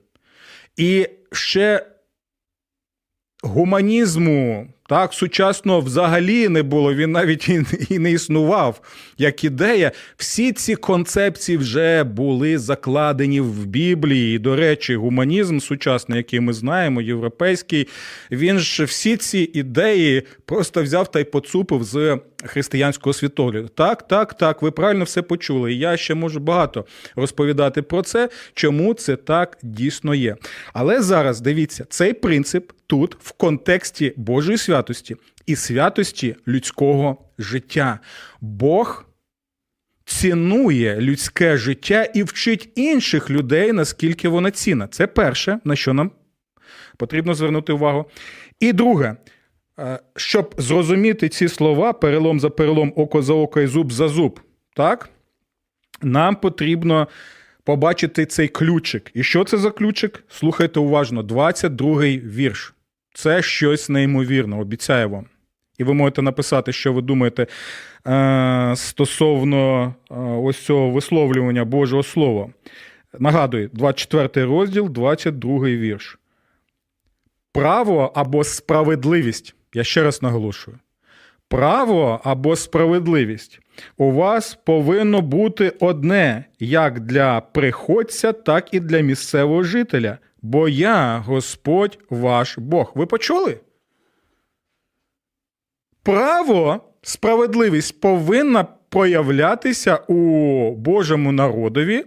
і 0.77 1.09
ще 1.33 1.87
гуманізму. 3.43 4.69
Так, 4.89 5.13
сучасного 5.13 5.81
взагалі 5.81 6.49
не 6.49 6.63
було, 6.63 6.95
він 6.95 7.13
навіть 7.13 7.49
і 7.91 7.99
не 7.99 8.13
існував 8.13 8.81
як 9.19 9.45
ідея. 9.45 9.93
Всі 10.17 10.53
ці 10.53 10.77
концепції 10.77 11.59
вже 11.59 12.05
були 12.05 12.59
закладені 12.59 13.41
в 13.41 13.67
Біблії. 13.67 14.37
І, 14.37 14.39
до 14.39 14.57
речі, 14.57 14.97
гуманізм 14.97 15.59
сучасний, 15.59 16.17
який 16.17 16.41
ми 16.41 16.53
знаємо, 16.53 17.01
європейський, 17.01 17.89
він 18.31 18.59
ж 18.59 18.85
всі 18.85 19.17
ці 19.17 19.51
ідеї 19.55 20.23
просто 20.45 20.83
взяв 20.83 21.11
та 21.11 21.21
й 21.21 21.25
поцупив 21.25 21.85
з 21.85 22.19
християнського 22.47 23.13
світогляду. 23.13 23.69
Так, 23.69 24.09
так, 24.09 24.35
так, 24.35 24.63
ви 24.63 24.71
правильно 24.71 25.05
все 25.05 25.23
почули. 25.23 25.73
Я 25.75 25.97
ще 25.97 26.15
можу 26.15 26.41
багато 26.41 26.87
розповідати 27.17 27.83
про 27.83 28.03
це, 28.03 28.29
чому 28.55 28.95
це 28.95 29.17
так 29.17 29.59
дійсно 29.63 30.15
є. 30.15 30.37
Але 30.73 31.03
зараз 31.03 31.41
дивіться, 31.41 31.87
цей 31.89 32.13
принцип 32.13 32.73
тут 32.87 33.17
в 33.21 33.33
контексті 33.33 34.13
Божої 34.17 34.59
святості 34.59 35.17
і 35.47 35.57
святості 35.57 36.37
людського 36.49 37.17
життя. 37.39 37.99
Бог. 38.41 39.05
Цінує 40.07 40.97
людське 41.01 41.57
життя 41.57 42.05
і 42.05 42.23
вчить 42.23 42.69
інших 42.75 43.31
людей, 43.31 43.73
наскільки 43.73 44.29
воно 44.29 44.51
цінна. 44.51 44.87
Це 44.87 45.07
перше, 45.07 45.59
на 45.65 45.77
що 45.77 45.93
нам 45.93 46.11
потрібно 46.97 47.35
звернути 47.35 47.73
увагу. 47.73 48.05
І 48.61 48.73
друге, 48.73 49.17
щоб 50.17 50.55
зрозуміти 50.59 51.29
ці 51.29 51.49
слова, 51.49 51.93
перелом 51.93 52.41
за 52.41 52.51
перелом, 52.51 52.93
око 52.97 53.23
за 53.23 53.35
око 53.35 53.61
і 53.61 53.67
зуб 53.67 53.93
за 53.93 54.09
зуб, 54.09 54.41
так? 54.75 55.11
нам 56.03 56.37
потрібно 56.37 57.09
побачити 57.65 58.27
цей 58.27 58.49
ключик. 58.49 59.11
І 59.15 59.23
що 59.23 59.45
це 59.45 59.59
за 59.59 59.71
ключик? 59.71 60.25
Слухайте 60.29 60.81
уважно, 60.81 61.23
22-й 61.23 62.19
вірш. 62.19 62.75
Це 63.15 63.43
щось 63.43 63.89
неймовірне, 63.89 64.57
обіцяю 64.57 65.11
вам. 65.11 65.27
І 65.79 65.85
ви 65.85 65.95
можете 65.95 66.23
написати, 66.23 66.73
що 66.73 66.93
ви 66.93 67.03
думаєте 67.03 67.47
е, 68.07 68.73
стосовно 68.77 69.95
е, 70.11 70.15
ось 70.19 70.65
цього 70.65 70.91
висловлювання 70.91 71.65
Божого 71.65 72.03
Слова. 72.03 72.49
Нагадую, 73.19 73.71
24 73.73 74.47
розділ, 74.47 74.89
22 74.91 75.59
вірш. 75.59 76.19
Право 77.53 78.13
або 78.15 78.45
справедливість. 78.45 79.55
Я 79.75 79.85
ще 79.85 80.03
раз 80.03 80.23
наголошую. 80.23 80.79
Право 81.49 82.21
або 82.25 82.57
справедливість 82.57 83.61
у 83.97 84.11
вас 84.11 84.59
повинно 84.65 85.21
бути 85.21 85.73
одне 85.81 86.45
як 86.59 87.01
для 87.01 87.41
приходця, 87.41 88.33
так 88.33 88.75
і 88.75 88.81
для 88.81 89.01
місцевого 89.01 89.63
жителя. 89.63 90.19
Бо 90.43 90.69
я 90.69 91.19
Господь 91.19 91.99
ваш 92.11 92.59
Бог. 92.59 92.93
Ви 92.95 93.07
почули? 93.07 93.61
Право, 96.03 96.81
справедливість 97.03 98.01
повинна 98.01 98.65
проявлятися 98.89 99.97
у 99.97 100.71
Божому 100.71 101.33
народові. 101.33 102.05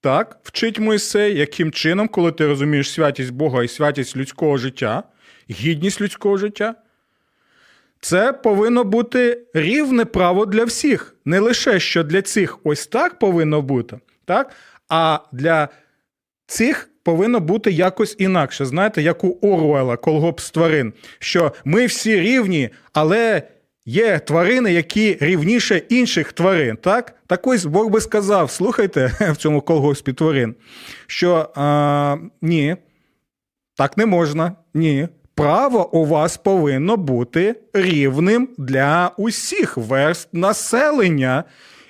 Так, 0.00 0.40
вчить 0.42 0.78
Мойсей, 0.78 1.38
яким 1.38 1.72
чином, 1.72 2.08
коли 2.08 2.32
ти 2.32 2.46
розумієш 2.46 2.90
святість 2.90 3.32
Бога 3.32 3.64
і 3.64 3.68
святість 3.68 4.16
людського 4.16 4.56
життя, 4.56 5.02
гідність 5.50 6.00
людського 6.00 6.36
життя. 6.36 6.74
Це 8.00 8.32
повинно 8.32 8.84
бути 8.84 9.42
рівне 9.54 10.04
право 10.04 10.46
для 10.46 10.64
всіх. 10.64 11.16
Не 11.24 11.38
лише 11.40 11.80
що 11.80 12.04
для 12.04 12.22
цих 12.22 12.58
ось 12.64 12.86
так 12.86 13.18
повинно 13.18 13.62
бути, 13.62 13.98
так? 14.24 14.50
а 14.88 15.18
для 15.32 15.68
цих 16.46 16.90
повинно 17.02 17.40
бути 17.40 17.70
якось 17.70 18.16
інакше. 18.18 18.64
Знаєте, 18.64 19.02
як 19.02 19.24
у 19.24 19.38
Оруела, 19.42 19.96
колгоп 19.96 20.40
тварин, 20.40 20.92
що 21.18 21.52
ми 21.64 21.86
всі 21.86 22.20
рівні, 22.20 22.70
але 22.92 23.42
є 23.86 24.18
тварини, 24.18 24.72
які 24.72 25.18
рівніше 25.20 25.76
інших 25.76 26.32
тварин. 26.32 26.76
Так 26.76 27.14
Так 27.26 27.46
ось 27.46 27.64
Бог 27.64 27.88
би 27.90 28.00
сказав: 28.00 28.50
слухайте 28.50 29.06
в 29.32 29.36
цьому 29.36 29.60
колгоспі 29.60 30.12
тварин, 30.12 30.54
що 31.06 31.50
а, 31.54 32.16
ні, 32.42 32.76
так 33.76 33.96
не 33.96 34.06
можна, 34.06 34.52
ні 34.74 35.08
право 35.40 35.94
у 35.96 36.04
вас 36.04 36.36
повинно 36.36 36.96
бути 36.96 37.54
рівним 37.72 38.48
для 38.58 39.10
усіх 39.16 39.76
верст 39.76 40.28
населення. 40.32 41.44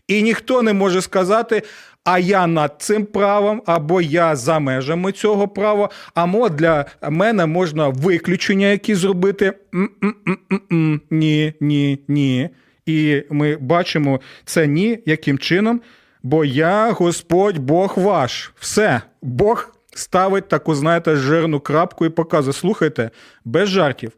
І 0.08 0.22
ніхто 0.22 0.62
не 0.62 0.72
може 0.72 1.02
сказати, 1.02 1.62
а 2.04 2.18
я 2.18 2.46
над 2.46 2.74
цим 2.78 3.06
правом, 3.06 3.62
або 3.66 4.00
я 4.00 4.36
за 4.36 4.58
межами 4.58 5.12
цього 5.12 5.48
права, 5.48 5.90
або 6.14 6.48
для 6.48 6.84
мене 7.10 7.46
можна 7.46 7.88
виключення 7.88 8.66
які 8.66 8.94
зробити. 8.94 9.52
М-м-м-м-м. 9.74 11.00
Ні, 11.10 11.52
ні, 11.60 11.98
ні. 12.08 12.48
І 12.86 13.22
ми 13.30 13.56
бачимо 13.56 14.20
це 14.44 14.66
ні, 14.66 14.98
яким 15.06 15.38
чином. 15.38 15.80
Бо 16.22 16.44
я 16.44 16.90
Господь 16.90 17.58
Бог 17.58 17.94
ваш. 17.96 18.52
Все, 18.58 19.00
Бог 19.22 19.79
ставить 19.94 20.48
таку, 20.48 20.74
знаєте, 20.74 21.16
жирну 21.16 21.60
крапку 21.60 22.06
і 22.06 22.08
показує: 22.08 22.52
слухайте, 22.52 23.10
без 23.44 23.68
жартів 23.68 24.12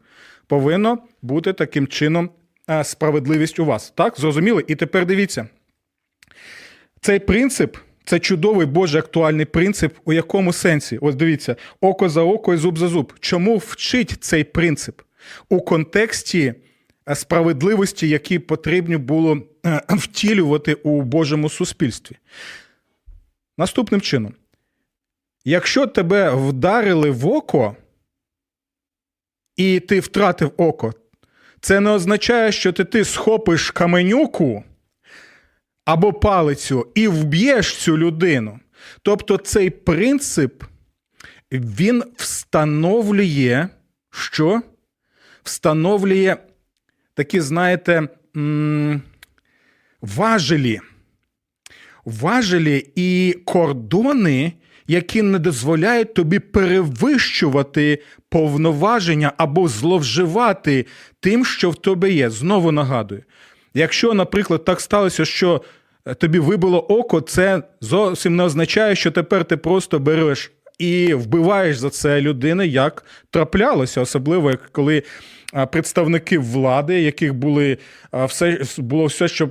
повинно 0.47 0.97
бути 1.21 1.53
таким 1.53 1.87
чином 1.87 2.29
е, 2.69 2.83
справедливість 2.83 3.59
у 3.59 3.65
вас. 3.65 3.93
Так, 3.95 4.19
зрозуміли? 4.19 4.65
І 4.67 4.75
тепер 4.75 5.05
дивіться. 5.05 5.47
Цей 7.01 7.19
принцип. 7.19 7.77
Це 8.05 8.19
чудовий 8.19 8.67
Божий 8.67 8.99
актуальний 8.99 9.45
принцип, 9.45 9.93
у 10.05 10.13
якому 10.13 10.53
сенсі? 10.53 10.97
Ось 11.01 11.15
дивіться, 11.15 11.55
око 11.81 12.09
за 12.09 12.21
око 12.21 12.53
і 12.53 12.57
зуб 12.57 12.77
за 12.77 12.87
зуб. 12.87 13.13
Чому 13.19 13.57
вчить 13.57 14.17
цей 14.23 14.43
принцип 14.43 15.01
у 15.49 15.61
контексті 15.61 16.53
е, 17.09 17.15
справедливості, 17.15 18.09
які 18.09 18.39
потрібно 18.39 18.99
було 18.99 19.41
е, 19.65 19.81
втілювати 19.89 20.73
у 20.73 21.01
Божому 21.01 21.49
суспільстві? 21.49 22.15
Наступним 23.57 24.01
чином, 24.01 24.33
Якщо 25.45 25.87
тебе 25.87 26.35
вдарили 26.35 27.11
в 27.11 27.27
око, 27.27 27.75
і 29.55 29.79
ти 29.79 29.99
втратив 29.99 30.51
око, 30.57 30.93
це 31.59 31.79
не 31.79 31.89
означає, 31.89 32.51
що 32.51 32.73
ти, 32.73 32.85
ти 32.85 33.05
схопиш 33.05 33.71
каменюку 33.71 34.63
або 35.85 36.13
палицю 36.13 36.87
і 36.95 37.07
вб'єш 37.07 37.75
цю 37.75 37.97
людину. 37.97 38.59
Тобто 39.01 39.37
цей 39.37 39.69
принцип 39.69 40.63
він 41.51 42.03
встановлює, 42.15 43.67
що? 44.11 44.61
Встановлює 45.43 46.37
такі, 47.13 47.41
знаєте, 47.41 48.07
важелі. 50.01 50.79
Важелі 52.05 52.91
і 52.95 53.33
кордони, 53.45 54.53
які 54.87 55.21
не 55.21 55.39
дозволяють 55.39 56.13
тобі 56.13 56.39
перевищувати 56.39 57.99
повноваження 58.29 59.31
або 59.37 59.67
зловживати 59.67 60.85
тим, 61.19 61.45
що 61.45 61.69
в 61.69 61.75
тебе 61.75 62.11
є. 62.11 62.29
Знову 62.29 62.71
нагадую. 62.71 63.23
Якщо, 63.73 64.13
наприклад, 64.13 64.65
так 64.65 64.81
сталося, 64.81 65.25
що 65.25 65.61
е, 66.05 66.13
тобі 66.13 66.39
вибило 66.39 66.79
око, 66.79 67.21
це 67.21 67.63
зовсім 67.81 68.35
не 68.35 68.43
означає, 68.43 68.95
що 68.95 69.11
тепер 69.11 69.45
ти 69.45 69.57
просто 69.57 69.99
береш 69.99 70.51
і 70.79 71.13
вбиваєш 71.13 71.77
за 71.77 71.89
це 71.89 72.21
людини, 72.21 72.67
як 72.67 73.05
траплялося, 73.29 74.01
особливо 74.01 74.51
коли 74.71 75.03
представники 75.71 76.39
влади, 76.39 77.01
яких 77.01 77.33
були 77.33 77.77
все 78.13 78.61
було 78.77 79.05
все, 79.05 79.27
що 79.27 79.49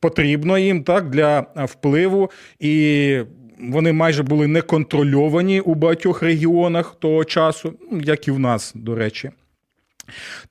потрібно 0.00 0.58
їм 0.58 0.84
так 0.84 1.10
для 1.10 1.46
впливу 1.56 2.30
і 2.60 3.18
вони 3.70 3.92
майже 3.92 4.22
були 4.22 4.46
неконтрольовані 4.46 5.60
у 5.60 5.74
багатьох 5.74 6.22
регіонах 6.22 6.94
того 6.94 7.24
часу, 7.24 7.74
як 7.92 8.28
і 8.28 8.30
в 8.30 8.38
нас, 8.38 8.72
до 8.74 8.94
речі. 8.94 9.30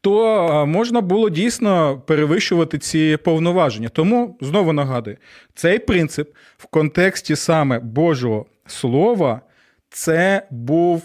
То 0.01 0.65
можна 0.67 1.01
було 1.01 1.29
дійсно 1.29 2.01
перевищувати 2.07 2.77
ці 2.77 3.17
повноваження. 3.23 3.89
Тому 3.89 4.37
знову 4.41 4.73
нагадую, 4.73 5.17
цей 5.55 5.79
принцип 5.79 6.29
в 6.57 6.65
контексті 6.65 7.35
саме 7.35 7.79
Божого 7.79 8.45
Слова, 8.65 9.41
це 9.89 10.47
був 10.51 11.03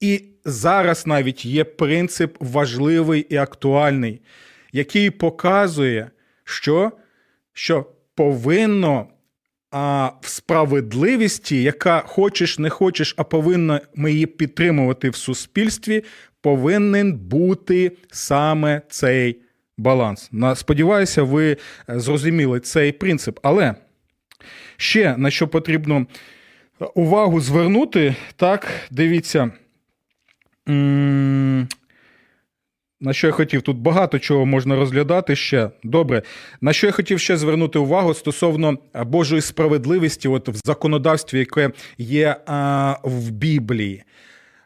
і 0.00 0.24
зараз 0.44 1.06
навіть 1.06 1.44
є 1.44 1.64
принцип 1.64 2.36
важливий 2.40 3.26
і 3.28 3.36
актуальний, 3.36 4.20
який 4.72 5.10
показує, 5.10 6.10
що, 6.44 6.92
що 7.52 7.86
повинно 8.14 9.06
а 9.70 10.10
в 10.20 10.28
справедливості, 10.28 11.62
яка 11.62 12.00
хочеш, 12.06 12.58
не 12.58 12.70
хочеш, 12.70 13.14
а 13.16 13.24
повинна 13.24 13.80
ми 13.94 14.12
її 14.12 14.26
підтримувати 14.26 15.10
в 15.10 15.16
суспільстві, 15.16 16.04
повинен 16.40 17.12
бути 17.12 17.92
саме 18.10 18.82
цей 18.88 19.36
баланс. 19.78 20.30
Сподіваюся, 20.54 21.22
ви 21.22 21.56
зрозуміли 21.88 22.60
цей 22.60 22.92
принцип. 22.92 23.38
Але 23.42 23.74
ще 24.76 25.16
на 25.16 25.30
що 25.30 25.48
потрібно 25.48 26.06
увагу 26.94 27.40
звернути, 27.40 28.14
так, 28.36 28.68
дивіться. 28.90 29.50
На 33.00 33.12
що 33.12 33.26
я 33.26 33.32
хотів? 33.32 33.62
Тут 33.62 33.76
багато 33.76 34.18
чого 34.18 34.46
можна 34.46 34.76
розглядати 34.76 35.36
ще. 35.36 35.70
Добре. 35.84 36.22
На 36.60 36.72
що 36.72 36.86
я 36.86 36.92
хотів 36.92 37.20
ще 37.20 37.36
звернути 37.36 37.78
увагу 37.78 38.14
стосовно 38.14 38.78
Божої 38.94 39.42
справедливості, 39.42 40.28
от 40.28 40.48
в 40.48 40.56
законодавстві, 40.64 41.38
яке 41.38 41.70
є 41.98 42.36
а, 42.46 42.96
в 43.02 43.30
Біблії. 43.30 44.04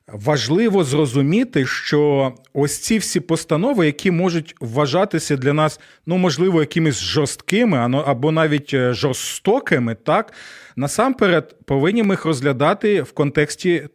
Важливо 0.07 0.85
зрозуміти, 0.85 1.66
що 1.66 2.33
ось 2.53 2.79
ці 2.79 2.99
всі 2.99 3.21
постанови, 3.21 3.87
які 3.87 4.11
можуть 4.11 4.55
вважатися 4.61 5.37
для 5.37 5.53
нас, 5.53 5.81
ну, 6.07 6.18
можливо, 6.18 6.61
якимись 6.61 7.01
жорсткими 7.01 7.79
або 8.07 8.33
навіть 8.33 8.75
е, 8.75 8.92
жорстокими, 8.92 9.95
так, 9.95 10.33
насамперед 10.77 11.57
повинні 11.64 12.03
ми 12.03 12.14
їх 12.14 12.25
розглядати 12.25 13.03
в 13.03 13.12
контексті 13.12 13.88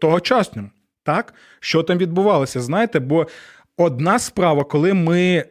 тогочасному. 0.00 0.70
Так, 1.02 1.34
що 1.60 1.82
там 1.82 1.98
відбувалося, 1.98 2.60
знаєте, 2.60 3.00
бо 3.00 3.26
Одна 3.80 4.18
справа, 4.18 4.64
коли 4.64 4.94
ми 4.94 5.44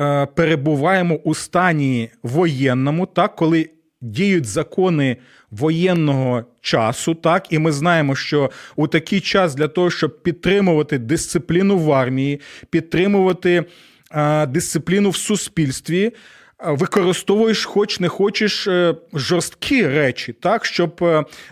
е, 0.00 0.26
перебуваємо 0.26 1.14
у 1.14 1.34
стані 1.34 2.10
воєнному, 2.22 3.06
так, 3.06 3.36
коли 3.36 3.70
діють 4.00 4.46
закони 4.46 5.16
воєнного 5.50 6.44
часу, 6.60 7.14
так, 7.14 7.52
і 7.52 7.58
ми 7.58 7.72
знаємо, 7.72 8.14
що 8.14 8.50
у 8.76 8.86
такий 8.86 9.20
час 9.20 9.54
для 9.54 9.68
того, 9.68 9.90
щоб 9.90 10.22
підтримувати 10.22 10.98
дисципліну 10.98 11.78
в 11.78 11.92
армії, 11.92 12.40
підтримувати 12.70 13.64
е, 14.12 14.46
дисципліну 14.46 15.10
в 15.10 15.16
суспільстві. 15.16 16.04
Е, 16.04 16.12
використовуєш, 16.58 17.64
хоч 17.64 18.00
не 18.00 18.08
хочеш 18.08 18.68
жорсткі 19.14 19.86
речі, 19.86 20.32
так, 20.32 20.64
щоб 20.64 21.04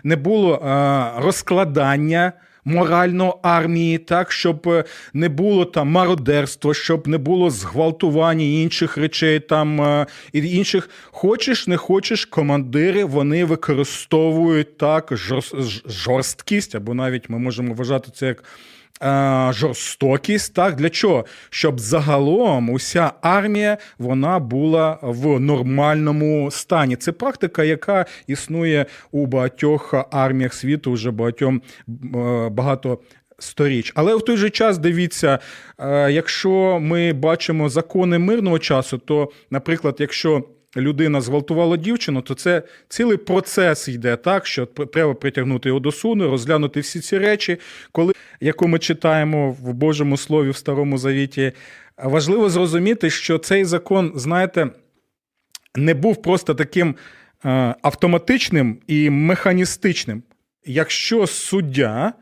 не 0.03 0.15
було 0.15 0.61
розкладання 1.17 2.33
морально 2.65 3.39
армії, 3.41 3.97
так, 3.97 4.31
щоб 4.31 4.67
е, 4.67 4.83
не 5.13 5.29
було 5.29 5.65
там 5.65 5.91
мародерства, 5.91 6.73
щоб 6.73 7.07
не 7.07 7.17
було 7.17 7.49
зґвалтування 7.49 8.45
інших 8.45 8.97
речей 8.97 9.39
там 9.39 9.81
е, 9.81 10.05
і 10.33 10.39
інших. 10.39 10.89
Хочеш, 11.05 11.67
не 11.67 11.77
хочеш, 11.77 12.25
командири 12.25 13.03
вони 13.03 13.45
використовують 13.45 14.77
так 14.77 15.13
жорсткість, 15.85 16.75
або 16.75 16.93
навіть 16.93 17.29
ми 17.29 17.39
можемо 17.39 17.73
вважати 17.73 18.11
це 18.13 18.27
як. 18.27 18.43
Е, 19.03 19.49
жорстокість. 19.53 20.53
Так 20.53 20.75
для 20.75 20.89
чого? 20.89 21.25
Щоб 21.49 21.79
загалом 21.79 22.69
уся 22.69 23.11
армія 23.21 23.77
вона 23.97 24.39
була 24.39 24.99
в 25.01 25.39
нормальному 25.39 26.51
стані. 26.51 26.95
Це 26.95 27.11
практика, 27.11 27.63
яка 27.63 28.05
існує 28.27 28.85
у 29.11 29.25
багатьох 29.25 29.93
арміях 30.11 30.53
світу 30.53 30.91
вже 30.91 31.11
багатьом 31.11 31.61
е, 31.87 32.49
багато. 32.49 32.99
Сторіч, 33.41 33.91
але 33.95 34.15
в 34.15 34.21
той 34.21 34.37
же 34.37 34.49
час 34.49 34.77
дивіться, 34.77 35.39
е, 35.79 36.11
якщо 36.11 36.79
ми 36.81 37.13
бачимо 37.13 37.69
закони 37.69 38.19
мирного 38.19 38.59
часу, 38.59 38.97
то, 38.97 39.31
наприклад, 39.51 39.95
якщо 39.99 40.43
людина 40.77 41.21
зґвалтувала 41.21 41.77
дівчину, 41.77 42.21
то 42.21 42.33
це 42.33 42.63
цілий 42.89 43.17
процес 43.17 43.87
йде 43.87 44.15
так, 44.15 44.47
що 44.47 44.65
треба 44.65 45.13
притягнути 45.13 45.69
його 45.69 45.79
до 45.79 45.91
суду, 45.91 46.31
розглянути 46.31 46.79
всі 46.79 46.99
ці 46.99 47.17
речі, 47.17 47.57
коли 47.91 48.13
яку 48.41 48.67
ми 48.67 48.79
читаємо 48.79 49.51
в 49.51 49.73
Божому 49.73 50.17
Слові 50.17 50.49
в 50.49 50.55
Старому 50.55 50.97
Завіті. 50.97 51.51
Важливо 51.97 52.49
зрозуміти, 52.49 53.09
що 53.09 53.37
цей 53.37 53.65
закон, 53.65 54.11
знаєте, 54.15 54.69
не 55.75 55.93
був 55.93 56.21
просто 56.21 56.55
таким 56.55 56.95
е, 57.45 57.75
автоматичним 57.81 58.77
і 58.87 59.09
механістичним. 59.09 60.23
Якщо 60.65 61.27
суддя 61.27 62.13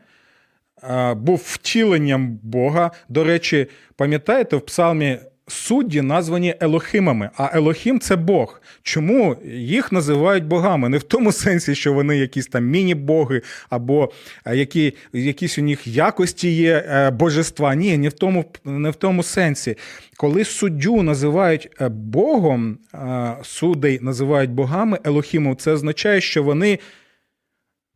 е, 0.82 1.14
був 1.14 1.42
втіленням 1.46 2.38
Бога, 2.42 2.90
до 3.08 3.24
речі, 3.24 3.66
пам'ятаєте, 3.96 4.56
в 4.56 4.60
Псалмі 4.60 5.18
судді 5.48 6.02
названі 6.02 6.54
Елохимами, 6.60 7.30
а 7.36 7.50
Елохім 7.54 8.00
це 8.00 8.16
Бог. 8.16 8.62
Чому 8.82 9.36
їх 9.54 9.92
називають 9.92 10.44
богами? 10.44 10.88
Не 10.88 10.98
в 10.98 11.02
тому 11.02 11.32
сенсі, 11.32 11.74
що 11.74 11.92
вони 11.92 12.16
якісь 12.16 12.46
там 12.46 12.64
міні-боги, 12.64 13.42
або 13.70 14.10
е, 14.44 14.56
які, 14.56 14.94
якісь 15.12 15.58
у 15.58 15.62
них 15.62 15.86
якості 15.86 16.50
є 16.50 16.84
е, 16.88 17.10
божества. 17.10 17.74
Ні, 17.74 17.98
не 17.98 18.08
в 18.08 18.12
тому, 18.12 18.44
не 18.64 18.90
в 18.90 18.94
тому 18.94 19.22
сенсі. 19.22 19.76
Коли 20.16 20.44
суддю 20.44 21.02
називають 21.02 21.68
е, 21.80 21.88
Богом, 21.88 22.78
судей 23.42 23.98
називають 24.02 24.50
богами 24.50 24.98
Елохімом, 25.04 25.56
це 25.56 25.72
означає, 25.72 26.20
що 26.20 26.42
вони. 26.42 26.78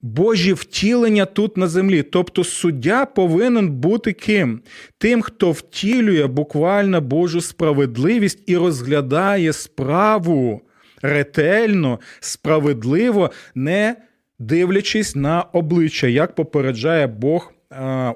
Божі 0.03 0.53
втілення 0.53 1.25
тут 1.25 1.57
на 1.57 1.67
землі. 1.69 2.03
Тобто 2.03 2.45
суддя 2.45 3.07
повинен 3.07 3.71
бути 3.71 4.12
ким? 4.12 4.61
Тим, 4.99 5.23
хто 5.23 5.51
втілює 5.51 6.27
буквально 6.27 7.01
Божу 7.01 7.41
справедливість 7.41 8.43
і 8.47 8.57
розглядає 8.57 9.53
справу 9.53 10.61
ретельно, 11.03 12.01
справедливо, 12.21 13.31
не 13.55 13.97
дивлячись 14.38 15.17
на 15.17 15.43
обличчя, 15.43 16.07
як 16.07 16.35
попереджає 16.35 17.07
Бог 17.07 17.53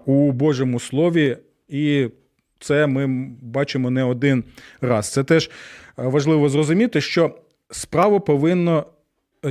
у 0.06 0.32
Божому 0.32 0.80
Слові. 0.80 1.36
І 1.68 2.08
це 2.60 2.86
ми 2.86 3.06
бачимо 3.42 3.90
не 3.90 4.04
один 4.04 4.44
раз. 4.80 5.12
Це 5.12 5.24
теж 5.24 5.50
важливо 5.96 6.48
зрозуміти, 6.48 7.00
що 7.00 7.38
справу 7.70 8.20
повинно 8.20 8.86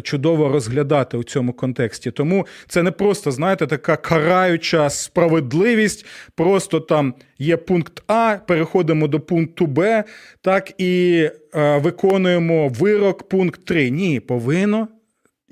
чудово 0.04 0.50
розглядати 0.50 1.18
у 1.18 1.24
цьому 1.24 1.54
контексті. 1.54 2.12
Тому 2.12 2.48
це 2.68 2.84
не 2.84 2.92
просто, 2.92 3.32
знаєте, 3.32 3.68
така 3.68 3.98
караюча 3.98 4.90
справедливість. 4.90 6.06
Просто 6.36 6.80
там 6.80 7.14
є 7.40 7.58
пункт 7.58 8.04
А, 8.08 8.38
переходимо 8.48 9.08
до 9.08 9.20
пункту 9.20 9.66
Б, 9.68 10.04
так 10.42 10.74
і 10.78 11.30
е, 11.56 11.78
виконуємо 11.78 12.68
вирок 12.68 13.30
пункт 13.30 13.66
3. 13.66 13.90
Ні, 13.90 14.20
повинно. 14.20 14.88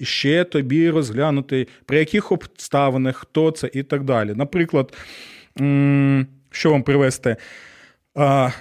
Ще 0.02 0.44
тобі 0.44 0.90
розглянути, 0.90 1.68
при 1.86 2.00
яких 2.00 2.32
обставинах, 2.32 3.18
хто 3.18 3.52
це 3.52 3.70
і 3.74 3.84
так 3.84 4.04
далі. 4.04 4.34
Наприклад, 4.36 4.94
що 6.52 6.72
вам 6.72 6.84
привести? 6.84 7.36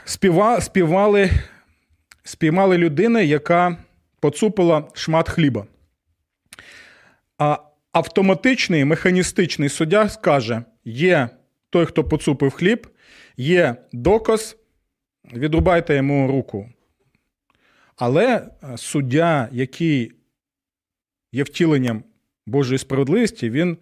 Співа, 0.04 0.60
співали, 0.60 1.30
спіймали 2.24 2.78
людини, 2.78 3.24
яка 3.24 3.76
поцупила 4.22 4.88
шмат 4.94 5.28
хліба. 5.28 5.66
А 7.38 7.58
автоматичний 7.92 8.84
механістичний 8.84 9.68
суддя 9.68 10.08
скаже: 10.08 10.62
є 10.84 11.28
той, 11.70 11.86
хто 11.86 12.04
поцупив 12.04 12.50
хліб, 12.50 12.86
є 13.36 13.76
доказ, 13.92 14.56
відрубайте 15.34 15.96
йому 15.96 16.28
руку. 16.28 16.68
Але 17.96 18.26
е, 18.62 18.76
суддя, 18.76 19.48
який 19.52 20.12
є 21.32 21.42
втіленням 21.42 22.04
Божої 22.46 22.78
справедливості, 22.78 23.50
він 23.50 23.76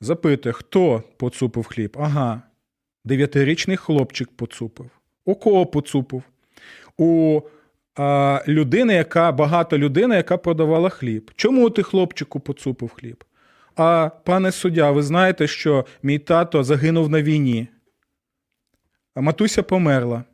запитує, 0.00 0.52
хто 0.52 1.02
поцупив 1.16 1.64
хліб? 1.64 1.96
Ага, 2.00 2.42
дев'ятирічний 3.04 3.76
хлопчик 3.76 4.30
поцупив. 4.36 4.90
У 5.24 5.34
кого 5.34 5.66
поцупив? 5.66 6.22
У 6.96 7.40
людина, 8.48 8.92
яка 8.92 9.32
багата 9.32 9.78
людина, 9.78 10.16
яка 10.16 10.36
продавала 10.36 10.88
хліб. 10.88 11.30
Чому 11.36 11.70
ти 11.70 11.82
хлопчику 11.82 12.40
поцупив 12.40 12.88
хліб? 12.88 13.24
А 13.76 14.10
пане 14.24 14.52
суддя, 14.52 14.90
ви 14.90 15.02
знаєте, 15.02 15.46
що 15.46 15.86
мій 16.02 16.18
тато 16.18 16.64
загинув 16.64 17.10
на 17.10 17.22
війні, 17.22 17.68
а 19.14 19.20
матуся 19.20 19.62
померла. 19.62 20.24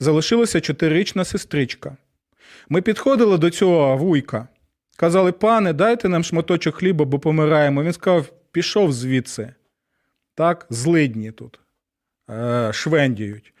Залишилася 0.00 0.60
чотирирічна 0.60 1.24
сестричка. 1.24 1.96
Ми 2.68 2.82
підходили 2.82 3.38
до 3.38 3.50
цього 3.50 3.96
вуйка. 3.96 4.48
Казали, 4.96 5.32
пане, 5.32 5.72
дайте 5.72 6.08
нам 6.08 6.24
шматочок 6.24 6.74
хліба, 6.74 7.04
бо 7.04 7.18
помираємо. 7.18 7.82
Він 7.82 7.92
сказав, 7.92 8.32
пішов 8.52 8.92
звідси. 8.92 9.54
Так, 10.34 10.66
злидні 10.70 11.30
тут, 11.32 11.60
е, 12.30 12.70
швендіють. 12.72 13.52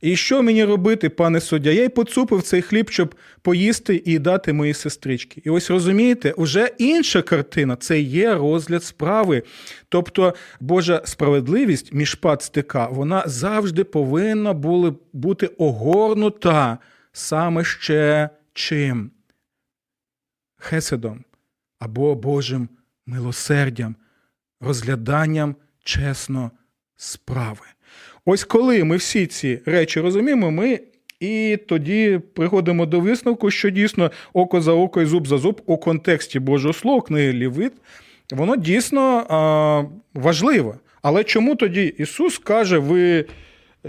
І 0.00 0.16
що 0.16 0.42
мені 0.42 0.64
робити, 0.64 1.08
пане 1.08 1.40
суддя? 1.40 1.70
Я 1.70 1.84
й 1.84 1.88
поцупив 1.88 2.42
цей 2.42 2.62
хліб, 2.62 2.90
щоб 2.90 3.14
поїсти 3.42 4.02
і 4.04 4.18
дати 4.18 4.52
моїй 4.52 4.74
сестричці. 4.74 5.42
І 5.44 5.50
ось 5.50 5.70
розумієте, 5.70 6.32
уже 6.32 6.70
інша 6.78 7.22
картина 7.22 7.76
це 7.76 8.00
є 8.00 8.34
розгляд 8.34 8.84
справи. 8.84 9.42
Тобто 9.88 10.34
Божа 10.60 11.02
справедливість 11.04 11.92
між 11.92 12.18
стика, 12.40 12.86
вона 12.86 13.22
завжди 13.26 13.84
повинна 13.84 14.52
була 14.52 14.94
бути 15.12 15.46
огорнута 15.46 16.78
саме 17.12 17.64
ще 17.64 18.30
чим? 18.52 19.10
Хеседом 20.58 21.24
або 21.78 22.14
Божим 22.14 22.68
милосердям, 23.06 23.96
розгляданням 24.60 25.56
чесно 25.84 26.50
справи. 26.96 27.66
Ось 28.28 28.44
коли 28.44 28.84
ми 28.84 28.96
всі 28.96 29.26
ці 29.26 29.60
речі 29.66 30.00
розуміємо, 30.00 30.50
ми 30.50 30.80
і 31.20 31.58
тоді 31.68 32.20
приходимо 32.34 32.86
до 32.86 33.00
висновку, 33.00 33.50
що 33.50 33.70
дійсно 33.70 34.10
око 34.32 34.60
за 34.60 34.72
око 34.72 35.02
і 35.02 35.06
зуб 35.06 35.26
за 35.26 35.38
зуб 35.38 35.60
у 35.66 35.78
контексті 35.78 36.38
Божого 36.40 36.74
Слова, 36.74 37.02
книги 37.02 37.32
Лівит, 37.32 37.72
воно 38.30 38.56
дійсно 38.56 39.26
а, 39.28 39.82
важливе. 40.14 40.74
Але 41.02 41.24
чому 41.24 41.56
тоді 41.56 41.94
Ісус 41.98 42.38
каже, 42.38 42.78
ви 42.78 43.24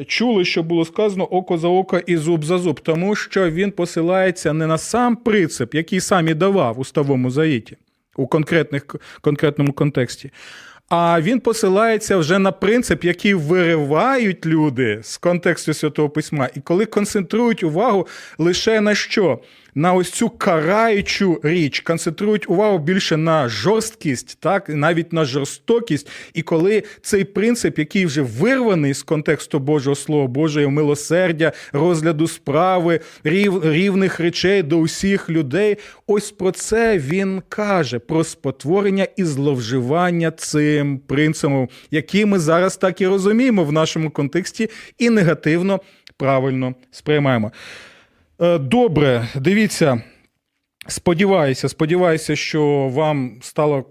чули, 0.07 0.45
що 0.45 0.63
було 0.63 0.85
сказано 0.85 1.23
око 1.23 1.57
за 1.57 1.67
око 1.67 1.99
і 2.07 2.17
зуб 2.17 2.45
за 2.45 2.57
зуб? 2.57 2.79
Тому 2.79 3.15
що 3.15 3.49
Він 3.51 3.71
посилається 3.71 4.53
не 4.53 4.67
на 4.67 4.77
сам 4.77 5.15
принцип, 5.15 5.75
який 5.75 5.99
сам 5.99 6.27
і 6.27 6.33
давав 6.33 6.79
у 6.79 6.85
ставому 6.85 7.31
заїті 7.31 7.77
у 8.17 8.27
конкретних, 8.27 8.85
конкретному 9.21 9.73
контексті, 9.73 10.31
а 10.89 11.21
він 11.21 11.39
посилається 11.39 12.17
вже 12.17 12.39
на 12.39 12.51
принцип, 12.51 13.03
який 13.03 13.33
виривають 13.33 14.45
люди 14.45 14.99
з 15.03 15.17
контексту 15.17 15.73
Святого 15.73 16.09
Письма, 16.09 16.49
і 16.55 16.59
коли 16.59 16.85
концентрують 16.85 17.63
увагу 17.63 18.07
лише 18.37 18.81
на 18.81 18.95
що? 18.95 19.39
на 19.77 19.93
ось 19.93 20.11
цю 20.11 20.29
караючу 20.29 21.39
річ, 21.43 21.79
концентрують 21.79 22.49
увагу 22.49 22.77
більше 22.77 23.17
на 23.17 23.49
жорсткість, 23.49 24.37
так? 24.39 24.69
Навіть 24.69 25.13
на 25.13 25.25
жорстокість. 25.25 26.09
І 26.33 26.41
коли 26.41 26.83
цей 27.01 27.23
принцип, 27.23 27.79
який 27.79 28.05
вже 28.05 28.21
вирваний 28.21 28.93
з 28.93 29.03
контексту 29.03 29.59
Божого 29.59 29.95
Слова, 29.95 30.27
Божого 30.27 30.69
милосердя, 30.69 31.51
розгляду 31.71 32.27
справи, 32.27 32.99
рів, 33.23 33.71
рівних 33.71 34.19
речей 34.19 34.63
до 34.63 34.77
усіх 34.77 35.29
людей, 35.29 35.77
ось 36.07 36.31
про 36.31 36.51
це 36.51 36.97
він 36.97 37.41
каже: 37.49 37.99
про 37.99 38.23
спотворення 38.23 39.07
і 39.17 39.23
зловживання 39.23 40.31
цим 40.31 40.76
принципом, 41.07 41.69
який 41.91 42.25
ми 42.25 42.39
зараз 42.39 42.77
так 42.77 43.01
і 43.01 43.07
розуміємо 43.07 43.63
в 43.63 43.71
нашому 43.71 44.09
контексті, 44.09 44.69
і 44.97 45.09
негативно 45.09 45.81
правильно 46.17 46.75
сприймаємо. 46.91 47.51
Е, 48.41 48.57
добре, 48.57 49.27
дивіться. 49.35 50.01
Сподіваюся, 50.87 51.69
сподіваюся, 51.69 52.35
що 52.35 52.91
вам 52.93 53.39
стало 53.41 53.85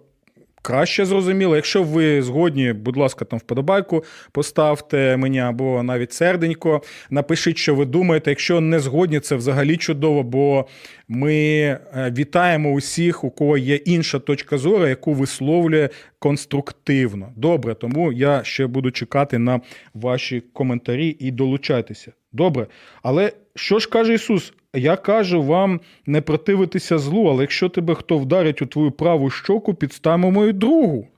краще 0.67 1.05
зрозуміло. 1.05 1.57
Якщо 1.57 1.83
ви 1.83 2.23
згодні, 2.23 2.73
будь 2.73 2.97
ласка, 2.97 3.25
там 3.25 3.39
вподобайку 3.39 4.05
поставте 4.33 5.17
мені 5.17 5.41
або 5.41 5.83
навіть 5.83 6.13
серденько. 6.13 6.83
Напишіть, 7.11 7.59
що 7.59 7.75
ви 7.75 7.85
думаєте. 7.85 8.31
Якщо 8.31 8.61
не 8.61 8.81
згодні, 8.81 9.21
це 9.21 9.37
взагалі 9.37 9.77
чудово, 9.77 10.23
бо 10.23 10.67
ми 11.09 11.35
е, 11.35 11.81
вітаємо 12.19 12.73
усіх, 12.73 13.25
у 13.25 13.31
кого 13.31 13.59
є 13.59 13.75
інша 13.75 14.19
точка 14.19 14.59
зору, 14.59 14.87
яку 14.87 15.13
висловлює 15.15 15.89
конструктивно. 16.19 17.33
Добре, 17.37 17.75
тому 17.75 18.13
я 18.13 18.45
ще 18.45 18.67
буду 18.67 18.91
чекати 18.91 19.39
на 19.39 19.61
ваші 19.95 20.43
коментарі 20.53 21.17
і 21.19 21.31
долучайтеся. 21.31 22.13
Добре. 22.33 22.67
Але 23.03 23.33
що 23.55 23.79
ж 23.79 23.89
каже 23.89 24.15
Ісус? 24.15 24.53
Я 24.77 24.97
кажу 24.97 25.43
вам 25.43 25.81
не 26.07 26.21
противитися 26.21 26.99
злу, 26.99 27.29
але 27.29 27.43
якщо 27.43 27.69
тебе 27.69 27.95
хто 27.95 28.19
вдарить 28.19 28.63
у 28.63 28.67
твою 28.67 28.91
праву 28.91 29.31
щоку, 29.31 29.75
підставимо 29.75 30.31
мою 30.31 30.53
другу. 30.53 31.09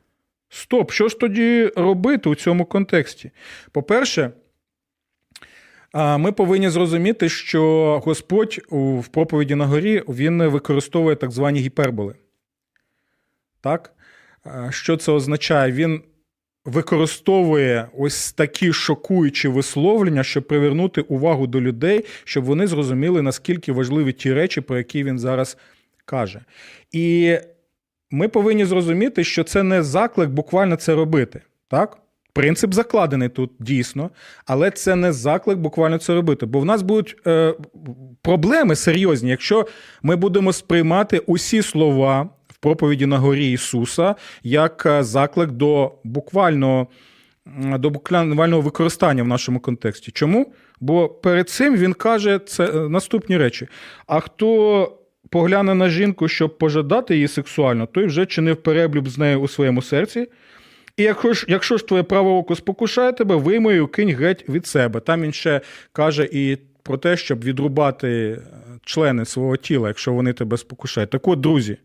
Стоп, 0.48 0.92
що 0.92 1.08
ж 1.08 1.18
тоді 1.18 1.72
робити 1.76 2.28
у 2.28 2.34
цьому 2.34 2.64
контексті? 2.64 3.30
По-перше, 3.72 4.30
ми 5.94 6.32
повинні 6.32 6.68
зрозуміти, 6.68 7.28
що 7.28 8.02
Господь 8.04 8.60
в 8.70 9.08
проповіді 9.08 9.54
на 9.54 9.66
горі 9.66 10.02
він 10.08 10.42
використовує 10.46 11.16
так 11.16 11.30
звані 11.30 11.60
гіперболи. 11.60 12.14
Так? 13.60 13.92
Що 14.70 14.96
це 14.96 15.12
означає? 15.12 15.72
Він 15.72 16.02
використовує 16.68 17.88
ось 17.98 18.33
такі 18.33 18.72
шокуючі 18.72 19.48
висловлення, 19.48 20.24
щоб 20.24 20.46
привернути 20.46 21.00
увагу 21.00 21.46
до 21.46 21.61
людей, 21.61 22.04
щоб 22.24 22.44
вони 22.44 22.66
зрозуміли, 22.66 23.22
наскільки 23.22 23.72
важливі 23.72 24.12
ті 24.12 24.33
речі, 24.33 24.61
про 24.61 24.78
які 24.78 25.04
він 25.04 25.18
зараз 25.18 25.57
каже. 26.04 26.40
І 26.92 27.37
ми 28.11 28.28
повинні 28.28 28.64
зрозуміти, 28.64 29.24
що 29.24 29.44
це 29.44 29.62
не 29.62 29.83
заклик 29.83 30.31
буквально 30.31 30.76
це 30.76 30.94
робити. 30.94 31.40
Так? 31.68 31.98
Принцип 32.33 32.74
закладений 32.74 33.28
тут 33.28 33.50
дійсно, 33.59 34.11
але 34.46 34.70
це 34.70 34.96
не 34.96 35.12
заклик 35.12 35.59
буквально 35.59 35.98
це 35.98 36.14
робити. 36.14 36.46
Бо 36.46 36.61
в 36.61 36.64
нас 36.64 36.83
будуть 36.83 37.16
е, 37.26 37.54
проблеми 38.22 38.76
серйозні, 38.76 39.31
якщо 39.31 39.66
ми 40.02 40.16
будемо 40.16 40.52
сприймати 40.52 41.18
усі 41.18 41.62
слова 41.62 42.28
проповіді 42.60 43.06
на 43.06 43.18
горі 43.18 43.52
Ісуса 43.52 44.14
як 44.42 44.86
е, 44.86 45.02
заклик 45.02 45.50
до 45.50 45.92
буквального 46.04 46.86
до 47.78 47.90
буквального 47.90 48.62
використання 48.62 49.22
в 49.22 49.26
нашому 49.26 49.60
контексті. 49.60 50.10
Чому? 50.10 50.52
Бо 50.80 51.08
перед 51.08 51.48
цим 51.48 51.76
він 51.76 51.92
каже 51.92 52.38
це 52.38 52.64
е, 52.64 52.88
наступні 52.88 53.36
речі. 53.36 53.68
А 54.06 54.20
хто 54.20 54.98
погляне 55.30 55.74
на 55.74 55.88
жінку, 55.88 56.28
щоб 56.28 56.58
пожадати 56.58 57.14
її 57.14 57.28
сексуально, 57.28 57.86
той 57.86 58.06
вже 58.06 58.26
чинив 58.26 58.56
переблюб 58.56 59.08
з 59.08 59.18
нею 59.18 59.40
у 59.40 59.48
своєму 59.48 59.82
серці. 59.82 60.26
І 60.96 61.02
якщо 61.02 61.32
ж 61.32 61.46
якщо 61.48 61.76
ж 61.76 61.86
твоє 61.86 62.02
право 62.02 62.38
око 62.38 62.56
спокушає 62.56 63.12
тебе, 63.12 63.36
виймою 63.36 63.88
кинь 63.88 64.08
геть 64.14 64.48
від 64.48 64.66
себе. 64.66 65.00
Там 65.00 65.22
він 65.22 65.32
ще 65.32 65.60
каже 65.92 66.28
і 66.32 66.58
про 66.82 66.96
те, 66.96 67.16
щоб 67.16 67.44
відрубати 67.44 68.08
е, 68.08 68.38
члени 68.84 69.24
свого 69.24 69.56
тіла, 69.56 69.88
якщо 69.88 70.12
вони 70.12 70.32
тебе 70.32 70.56
спокушають. 70.56 71.10
Так 71.10 71.28
от, 71.28 71.40
друзі, 71.40 71.76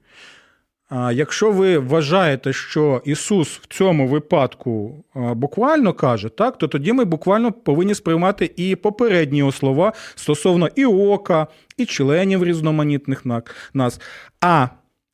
Якщо 1.14 1.52
ви 1.52 1.78
вважаєте, 1.78 2.54
що 2.54 3.02
Ісус 3.06 3.48
в 3.50 3.68
цьому 3.68 4.08
випадку 4.08 5.04
буквально 5.16 5.94
каже, 5.94 6.30
так, 6.30 6.58
то 6.58 6.68
тоді 6.68 6.94
ми 6.94 7.06
буквально 7.06 7.52
повинні 7.52 7.96
сприймати 7.96 8.52
і 8.56 8.76
попередні 8.76 9.38
його 9.38 9.52
слова 9.52 9.94
стосовно 10.16 10.70
і 10.76 10.86
ока, 10.86 11.48
і 11.78 11.86
членів 11.86 12.44
різноманітних 12.44 13.26
нас. 13.74 14.02
А 14.42 14.68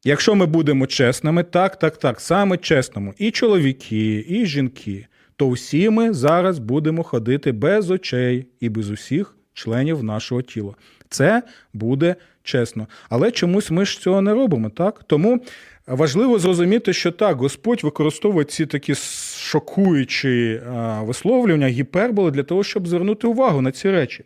якщо 0.03 0.35
ми 0.35 0.45
будемо 0.45 0.87
чесними, 0.87 1.43
так, 1.43 1.79
так, 1.79 1.97
так, 1.97 2.21
саме 2.21 2.57
чесному, 2.57 3.13
і 3.17 3.31
чоловіки, 3.31 4.25
і 4.29 4.45
жінки, 4.45 5.07
то 5.35 5.49
всі 5.49 5.89
ми 5.89 6.13
зараз 6.13 6.59
будемо 6.59 7.03
ходити 7.03 7.51
без 7.51 7.91
очей 7.91 8.45
і 8.59 8.69
без 8.69 8.89
усіх 8.89 9.38
членів 9.59 10.03
нашого 10.03 10.41
тіла. 10.41 10.73
Це 11.09 11.43
буде 11.73 12.15
чесно. 12.43 12.87
Але 13.09 13.31
чомусь 13.31 13.71
ми 13.71 13.85
ж 13.85 13.99
цього 13.99 14.21
не 14.21 14.33
робимо. 14.33 14.69
так? 14.69 15.03
Тому 15.07 15.41
важливо 15.87 16.39
зрозуміти, 16.39 16.93
що 16.93 17.11
так, 17.11 17.37
Господь 17.37 17.83
використовує 17.83 18.45
ці 18.45 18.65
такі 18.65 18.95
шокуючі 19.35 20.61
висловлювання, 20.99 21.67
гіперболи 21.67 22.31
для 22.31 22.43
того, 22.43 22.63
щоб 22.63 22.87
звернути 22.87 23.27
увагу 23.27 23.61
на 23.61 23.71
ці 23.71 23.91
речі. 23.91 24.23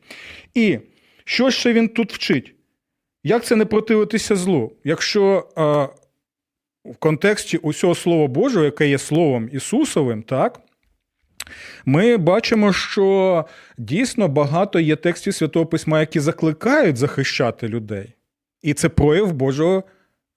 І 0.54 0.80
що 1.26 1.52
ще 1.52 1.74
він 1.74 1.88
тут 1.88 2.14
вчить? 2.14 2.56
Як 3.24 3.46
це 3.46 3.56
не 3.56 3.66
противитися 3.66 4.36
злу? 4.36 4.72
Якщо 4.84 5.48
в 6.86 6.96
контексті 7.00 7.58
усього 7.58 7.96
Слова 7.96 8.28
Божого, 8.28 8.66
яке 8.66 8.90
є 8.90 8.98
Словом 8.98 9.50
Ісусовим, 9.52 10.24
так, 10.24 10.60
ми 11.86 12.18
бачимо, 12.18 12.74
що 12.74 13.46
дійсно 13.78 14.28
багато 14.28 14.80
є 14.80 14.96
текстів 14.96 15.34
Святого 15.34 15.66
Письма, 15.66 16.00
які 16.00 16.20
закликають 16.20 16.98
захищати 16.98 17.68
людей. 17.68 18.14
І 18.62 18.74
це 18.74 18.90
прояв 18.90 19.34
Божого, 19.34 19.84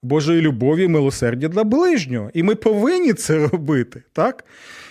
Божої 0.03 0.41
любові, 0.41 0.87
милосердя 0.87 1.47
для 1.47 1.63
ближнього. 1.63 2.29
І 2.33 2.43
ми 2.43 2.55
повинні 2.55 3.13
це 3.13 3.47
робити. 3.47 4.03
так? 4.13 4.43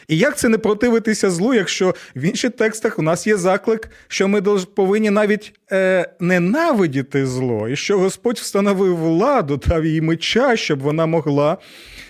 І 0.08 0.18
як 0.18 0.38
це 0.38 0.48
не 0.48 0.58
противитися 0.58 1.30
злу, 1.30 1.54
якщо 1.54 1.94
в 2.16 2.22
інших 2.22 2.52
текстах 2.52 2.98
у 2.98 3.02
нас 3.02 3.26
є 3.26 3.36
заклик, 3.36 3.90
що 4.08 4.28
ми 4.28 4.42
повинні 4.74 5.10
навіть 5.10 5.52
е, 5.72 6.10
ненавидіти 6.20 7.26
зло, 7.26 7.68
і 7.68 7.76
що 7.76 7.98
Господь 7.98 8.38
встановив 8.38 8.96
владу, 8.96 9.60
дав 9.66 9.86
їй 9.86 10.00
меча, 10.00 10.56
щоб 10.56 10.80
вона 10.80 11.06
могла 11.06 11.58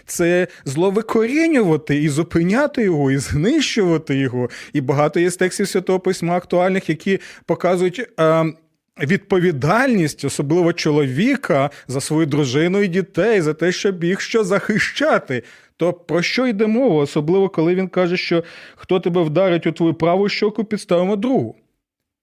це 0.06 0.46
зло 0.64 0.90
викорінювати 0.90 2.02
і 2.02 2.08
зупиняти 2.08 2.82
його, 2.82 3.10
і 3.10 3.18
знищувати 3.18 4.16
його. 4.16 4.50
І 4.72 4.80
багато 4.80 5.20
є 5.20 5.30
з 5.30 5.36
текстів 5.36 5.68
Святого 5.68 6.00
Письма 6.00 6.36
актуальних, 6.36 6.88
які 6.88 7.20
показують. 7.46 8.10
Е, 8.20 8.52
Відповідальність, 9.00 10.24
особливо 10.24 10.72
чоловіка, 10.72 11.70
за 11.88 12.00
свою 12.00 12.26
дружину 12.26 12.82
і 12.82 12.88
дітей, 12.88 13.40
за 13.40 13.54
те, 13.54 13.72
щоб 13.72 14.04
їх 14.04 14.20
що 14.20 14.44
захищати. 14.44 15.42
То 15.76 15.92
про 15.92 16.22
що 16.22 16.46
йде 16.46 16.66
мова, 16.66 17.02
особливо 17.02 17.48
коли 17.48 17.74
він 17.74 17.88
каже, 17.88 18.16
що 18.16 18.44
хто 18.76 19.00
тебе 19.00 19.22
вдарить 19.22 19.66
у 19.66 19.72
твою 19.72 19.94
праву 19.94 20.28
щоку, 20.28 20.64
підставимо 20.64 21.16
другу. 21.16 21.56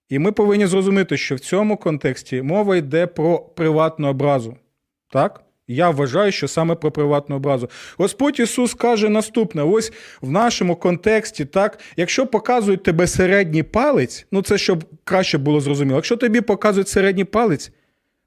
І 0.10 0.20
ми 0.20 0.32
повинні 0.32 0.66
зрозуміти, 0.66 1.18
що 1.18 1.36
в 1.36 1.40
цьому 1.40 1.78
контексті 1.78 2.42
мова 2.42 2.76
йде 2.76 3.08
про 3.08 3.40
приватну 3.40 4.08
образу. 4.08 4.58
Так? 5.10 5.43
Я 5.68 5.90
вважаю, 5.90 6.32
що 6.32 6.48
саме 6.48 6.76
про 6.76 6.92
приватну 6.92 7.36
образу. 7.36 7.70
Господь 7.98 8.40
Ісус 8.40 8.74
каже 8.74 9.10
наступне: 9.10 9.64
ось 9.64 9.92
в 10.22 10.32
нашому 10.32 10.76
контексті, 10.76 11.46
так, 11.46 11.80
якщо 11.98 12.28
показують 12.28 12.84
тебе 12.84 13.08
середній 13.08 13.64
палець, 13.64 14.26
ну 14.32 14.42
це 14.42 14.58
щоб 14.58 14.86
краще 15.04 15.38
було 15.38 15.62
зрозуміло, 15.62 15.96
якщо 15.96 16.18
тобі 16.18 16.42
показують 16.42 16.88
середній 16.88 17.24
палець, 17.24 17.72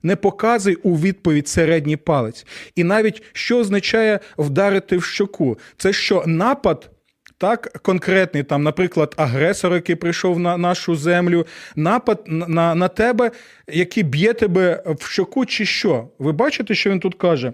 не 0.02 0.16
показуй 0.16 0.74
у 0.74 0.96
відповідь 0.96 1.48
середній 1.48 1.96
палець. 1.96 2.46
І 2.74 2.84
навіть 2.84 3.22
що 3.32 3.58
означає 3.58 4.20
вдарити 4.38 4.96
в 4.96 5.04
щоку? 5.04 5.58
Це 5.76 5.92
що 5.92 6.24
напад 6.26 6.90
так, 7.38 7.80
конкретний, 7.82 8.42
там, 8.42 8.62
наприклад, 8.62 9.14
агресор, 9.16 9.74
який 9.74 9.96
прийшов 9.96 10.38
на 10.38 10.56
нашу 10.56 10.96
землю, 10.96 11.46
напад 11.76 12.22
на, 12.26 12.74
на 12.74 12.88
тебе, 12.88 13.30
який 13.68 14.02
б'є 14.02 14.32
тебе 14.32 14.82
в 14.86 15.06
щоку, 15.06 15.46
чи 15.46 15.66
що? 15.66 16.08
Ви 16.18 16.32
бачите, 16.32 16.74
що 16.74 16.90
він 16.90 17.00
тут 17.00 17.14
каже? 17.14 17.52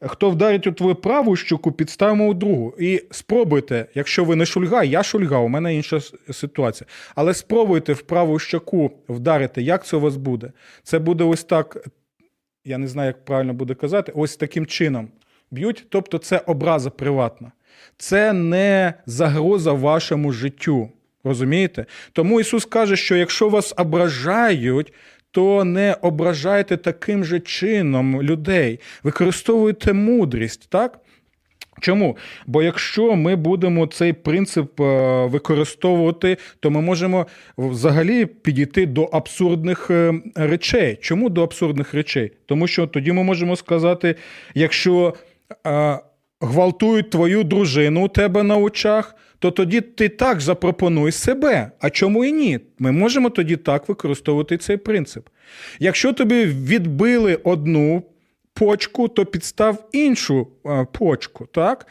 Хто 0.00 0.30
вдарить 0.30 0.66
у 0.66 0.72
твою 0.72 0.94
праву 0.94 1.36
щоку, 1.36 1.72
підставимо 1.72 2.26
у 2.26 2.34
другу. 2.34 2.74
І 2.78 3.02
спробуйте, 3.10 3.86
якщо 3.94 4.24
ви 4.24 4.36
не 4.36 4.46
шульга, 4.46 4.84
я 4.84 5.02
шульга, 5.02 5.38
у 5.38 5.48
мене 5.48 5.74
інша 5.74 6.00
ситуація. 6.32 6.88
Але 7.14 7.34
спробуйте 7.34 7.92
в 7.92 8.02
праву 8.02 8.38
щоку 8.38 8.90
вдарити, 9.08 9.62
як 9.62 9.86
це 9.86 9.96
у 9.96 10.00
вас 10.00 10.16
буде? 10.16 10.52
Це 10.82 10.98
буде 10.98 11.24
ось 11.24 11.44
так, 11.44 11.88
я 12.64 12.78
не 12.78 12.88
знаю, 12.88 13.06
як 13.06 13.24
правильно 13.24 13.54
буде 13.54 13.74
казати, 13.74 14.12
ось 14.14 14.36
таким 14.36 14.66
чином 14.66 15.08
б'ють, 15.50 15.86
тобто 15.88 16.18
це 16.18 16.38
образа 16.38 16.90
приватна 16.90 17.52
це 17.96 18.32
не 18.32 18.94
загроза 19.06 19.72
вашому 19.72 20.32
життю. 20.32 20.88
Розумієте? 21.24 21.86
Тому 22.12 22.40
Ісус 22.40 22.64
каже, 22.64 22.96
що 22.96 23.16
якщо 23.16 23.48
вас 23.48 23.74
ображають, 23.76 24.92
то 25.30 25.64
не 25.64 25.96
ображайте 26.02 26.76
таким 26.76 27.24
же 27.24 27.40
чином 27.40 28.22
людей, 28.22 28.80
використовуйте 29.02 29.92
мудрість, 29.92 30.70
так? 30.70 31.00
Чому? 31.80 32.16
Бо 32.46 32.62
якщо 32.62 33.16
ми 33.16 33.36
будемо 33.36 33.86
цей 33.86 34.12
принцип 34.12 34.80
е, 34.80 35.26
використовувати, 35.26 36.36
то 36.60 36.70
ми 36.70 36.80
можемо 36.80 37.26
взагалі 37.58 38.26
підійти 38.26 38.86
до 38.86 39.04
абсурдних 39.04 39.90
е, 39.90 40.14
речей. 40.34 40.98
Чому 41.00 41.28
до 41.28 41.42
абсурдних 41.42 41.94
речей? 41.94 42.32
Тому 42.46 42.66
що 42.66 42.86
тоді 42.86 43.12
ми 43.12 43.22
можемо 43.22 43.56
сказати, 43.56 44.14
якщо 44.54 45.14
е, 45.66 45.98
гвалтують 46.40 47.10
твою 47.10 47.44
дружину 47.44 48.04
у 48.04 48.08
тебе 48.08 48.42
на 48.42 48.56
очах, 48.56 49.14
то 49.38 49.50
тоді 49.50 49.80
ти 49.80 50.08
так 50.08 50.40
запропонуй 50.40 51.12
себе. 51.12 51.70
А 51.80 51.90
чому 51.90 52.24
і 52.24 52.32
ні? 52.32 52.60
Ми 52.78 52.92
можемо 52.92 53.30
тоді 53.30 53.56
так 53.56 53.88
використовувати 53.88 54.56
цей 54.56 54.76
принцип. 54.76 55.28
Якщо 55.78 56.12
тобі 56.12 56.44
відбили 56.44 57.34
одну 57.34 58.02
почку, 58.54 59.08
то 59.08 59.26
підстав 59.26 59.88
іншу 59.92 60.48
почку. 60.92 61.46
так? 61.46 61.86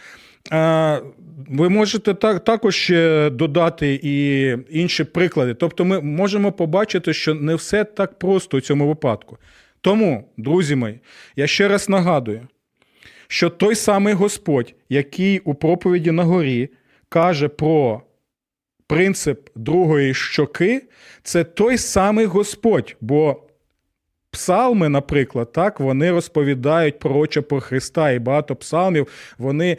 Ви 1.50 1.70
можете 1.70 2.14
так, 2.14 2.44
також 2.44 2.94
додати 3.32 4.00
і 4.04 4.48
інші 4.70 5.04
приклади. 5.04 5.54
Тобто, 5.54 5.86
ми 5.86 6.02
можемо 6.02 6.52
побачити, 6.52 7.14
що 7.14 7.34
не 7.34 7.56
все 7.56 7.84
так 7.84 8.20
просто 8.20 8.58
у 8.58 8.62
цьому 8.62 8.88
випадку. 8.88 9.38
Тому, 9.82 10.30
друзі 10.38 10.76
мої, 10.76 11.00
я 11.36 11.48
ще 11.48 11.68
раз 11.68 11.90
нагадую, 11.90 12.48
що 13.28 13.50
той 13.50 13.76
самий 13.76 14.14
Господь, 14.14 14.76
який 14.90 15.40
у 15.40 15.54
проповіді 15.54 16.12
на 16.12 16.24
горі 16.24 16.70
каже 17.10 17.48
про 17.48 18.02
принцип 18.88 19.50
другої 19.56 20.14
щоки, 20.14 20.82
це 21.24 21.44
той 21.44 21.78
самий 21.78 22.26
Господь. 22.26 22.96
бо 23.02 23.42
Псалми, 24.32 24.90
наприклад, 24.90 25.52
так, 25.52 25.80
вони 25.80 26.12
розповідають 26.12 27.00
пророче 27.00 27.42
про 27.42 27.62
Христа, 27.62 28.12
і 28.12 28.20
багато 28.20 28.56
псалмів 28.56 29.08
вони 29.38 29.78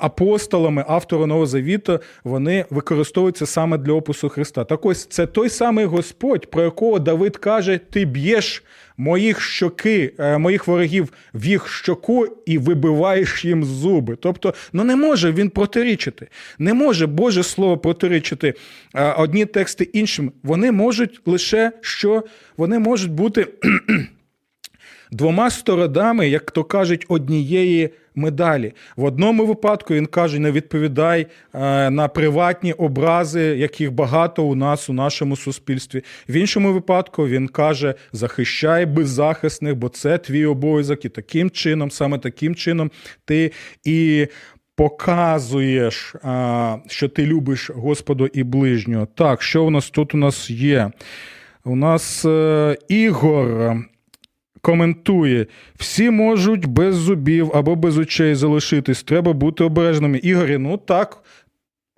апостолами, 0.00 0.84
автора 0.88 1.26
Нового 1.26 1.46
Завіту, 1.46 2.00
вони 2.24 2.64
використовуються 2.70 3.46
саме 3.46 3.78
для 3.78 3.92
опису 3.92 4.28
Христа. 4.28 4.64
Так 4.64 4.86
ось 4.86 5.06
це 5.06 5.26
той 5.26 5.48
самий 5.48 5.84
Господь, 5.84 6.50
про 6.50 6.62
якого 6.62 6.98
Давид 6.98 7.36
каже: 7.36 7.80
Ти 7.90 8.04
б'єш 8.04 8.62
моїх 8.96 9.40
щоки, 9.40 10.12
е, 10.18 10.38
моїх 10.38 10.66
ворогів 10.66 11.12
в 11.34 11.46
їх 11.46 11.68
щоку 11.68 12.26
і 12.46 12.58
вибиваєш 12.58 13.44
їм 13.44 13.64
зуби. 13.64 14.16
Тобто, 14.20 14.54
ну 14.72 14.84
не 14.84 14.96
може 14.96 15.32
він 15.32 15.50
протирічити. 15.50 16.28
Не 16.58 16.74
може 16.74 17.06
Боже 17.06 17.42
Слово 17.42 17.78
протирічити 17.78 18.54
е, 18.94 19.12
одні 19.12 19.46
тексти 19.46 19.84
іншим. 19.84 20.32
Вони 20.42 20.72
можуть 20.72 21.20
лише 21.26 21.72
що 21.80 22.24
вони 22.56 22.78
можуть 22.78 23.12
бути 23.12 23.46
двома 25.10 25.50
сторонами, 25.50 26.28
як 26.28 26.50
то 26.50 26.64
кажуть, 26.64 27.04
однієї 27.08 27.90
медалі. 28.18 28.72
В 28.96 29.04
одному 29.04 29.46
випадку 29.46 29.94
він 29.94 30.06
каже: 30.06 30.38
не 30.38 30.52
відповідай 30.52 31.26
е, 31.54 31.90
на 31.90 32.08
приватні 32.08 32.72
образи, 32.72 33.40
яких 33.40 33.92
багато 33.92 34.44
у 34.44 34.54
нас 34.54 34.90
у 34.90 34.92
нашому 34.92 35.36
суспільстві. 35.36 36.02
В 36.28 36.32
іншому 36.32 36.72
випадку 36.72 37.28
він 37.28 37.48
каже: 37.48 37.94
захищай 38.12 38.86
беззахисних, 38.86 39.76
бо 39.76 39.88
це 39.88 40.18
твій 40.18 40.46
обов'язок. 40.46 41.04
І 41.04 41.08
таким 41.08 41.50
чином, 41.50 41.90
саме 41.90 42.18
таким 42.18 42.54
чином, 42.54 42.90
ти 43.24 43.52
і. 43.84 44.26
Показуєш, 44.78 46.14
що 46.86 47.08
ти 47.08 47.26
любиш 47.26 47.70
Господу 47.70 48.26
і 48.26 48.42
ближнього. 48.42 49.06
Так, 49.14 49.42
що 49.42 49.64
у 49.64 49.70
нас 49.70 49.90
тут 49.90 50.14
у 50.14 50.18
нас 50.18 50.50
є? 50.50 50.90
У 51.64 51.76
нас 51.76 52.24
е, 52.24 52.76
Ігор 52.88 53.76
коментує: 54.68 55.46
всі 55.76 56.10
можуть 56.10 56.66
без 56.66 56.94
зубів 56.94 57.50
або 57.54 57.76
без 57.76 57.98
очей 57.98 58.34
залишитись. 58.34 59.02
Треба 59.02 59.32
бути 59.32 59.64
обережними. 59.64 60.18
Ігорі, 60.18 60.58
ну 60.58 60.76
так. 60.76 61.22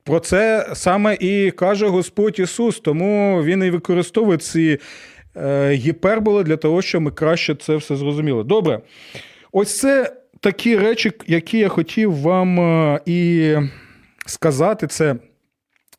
Про 0.04 0.20
це 0.20 0.70
саме 0.74 1.16
і 1.20 1.50
каже 1.50 1.86
Господь 1.86 2.38
Ісус, 2.38 2.80
тому 2.80 3.42
Він 3.44 3.64
і 3.64 3.70
використовує 3.70 4.38
ці 4.38 4.78
е, 5.36 5.70
гіперболи 5.70 6.44
для 6.44 6.56
того, 6.56 6.82
щоб 6.82 7.02
ми 7.02 7.10
краще 7.10 7.54
це 7.54 7.76
все 7.76 7.96
зрозуміли. 7.96 8.44
Добре. 8.44 8.80
Ось 9.52 9.78
це 9.78 10.16
такі 10.40 10.76
речі, 10.76 11.12
які 11.26 11.58
я 11.58 11.68
хотів 11.68 12.14
вам 12.14 12.60
е, 12.60 13.00
і 13.06 13.54
сказати. 14.26 14.86
Це 14.86 15.16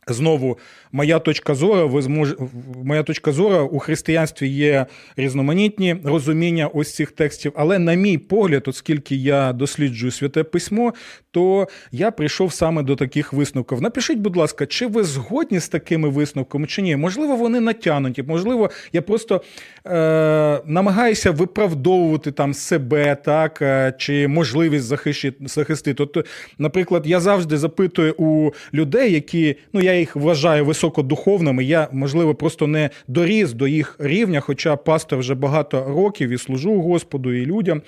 знову 0.08 0.58
моя 0.92 1.20
точка 1.20 1.56
зору, 1.56 1.90
ви 1.90 2.02
змож... 2.02 2.36
моя 2.84 3.04
точка 3.04 3.32
зору 3.32 3.70
у 3.72 3.80
християнстві 3.80 4.48
є 4.48 4.86
різноманітні 5.18 5.96
розуміння 6.04 6.68
ось 6.68 6.96
цих 6.96 7.12
текстів. 7.12 7.54
Але, 7.56 7.80
на 7.80 7.94
мій 7.94 8.18
погляд, 8.18 8.64
оскільки 8.68 9.16
я 9.16 9.54
досліджую 9.54 10.12
святе 10.12 10.44
письмо, 10.44 10.94
то 11.32 11.68
я 11.92 12.12
прийшов 12.12 12.54
саме 12.54 12.84
до 12.84 12.96
таких 12.96 13.34
висновків. 13.34 13.82
Напишіть, 13.82 14.20
будь 14.20 14.36
ласка, 14.36 14.66
чи 14.66 14.88
ви 14.88 15.04
згодні 15.04 15.60
з 15.60 15.70
такими 15.70 16.10
висновками, 16.10 16.68
чи 16.68 16.82
ні? 16.82 16.96
Можливо, 16.96 17.36
вони 17.36 17.60
натягнуті, 17.60 18.24
можливо, 18.24 18.70
я 18.94 19.02
просто 19.02 19.42
е, 19.86 20.62
намагаюся 20.66 21.32
виправдовувати 21.32 22.32
там 22.32 22.54
себе, 22.54 23.16
так, 23.16 23.62
е, 23.62 23.94
чи 23.98 24.28
можливість 24.28 24.86
захистити. 24.86 25.48
захистити. 25.48 25.94
Тобто, 25.94 26.24
наприклад, 26.58 27.04
я 27.06 27.20
завжди 27.20 27.58
запитую 27.58 28.16
у 28.18 28.52
людей, 28.74 29.14
які 29.14 29.56
ну 29.74 29.82
я 29.82 30.00
їх 30.00 30.16
вважаю 30.16 30.66
високими, 30.66 30.81
високодуховними. 30.82 31.64
Я, 31.64 31.88
можливо, 31.92 32.36
просто 32.36 32.68
не 32.68 32.90
доріс 33.08 33.54
до 33.54 33.68
їх 33.68 33.96
рівня, 34.00 34.40
хоча 34.40 34.76
пастор 34.76 35.20
вже 35.20 35.36
багато 35.36 35.84
років 35.84 36.30
і 36.30 36.38
служу 36.38 36.82
Господу 36.82 37.34
і 37.34 37.46
людям. 37.46 37.82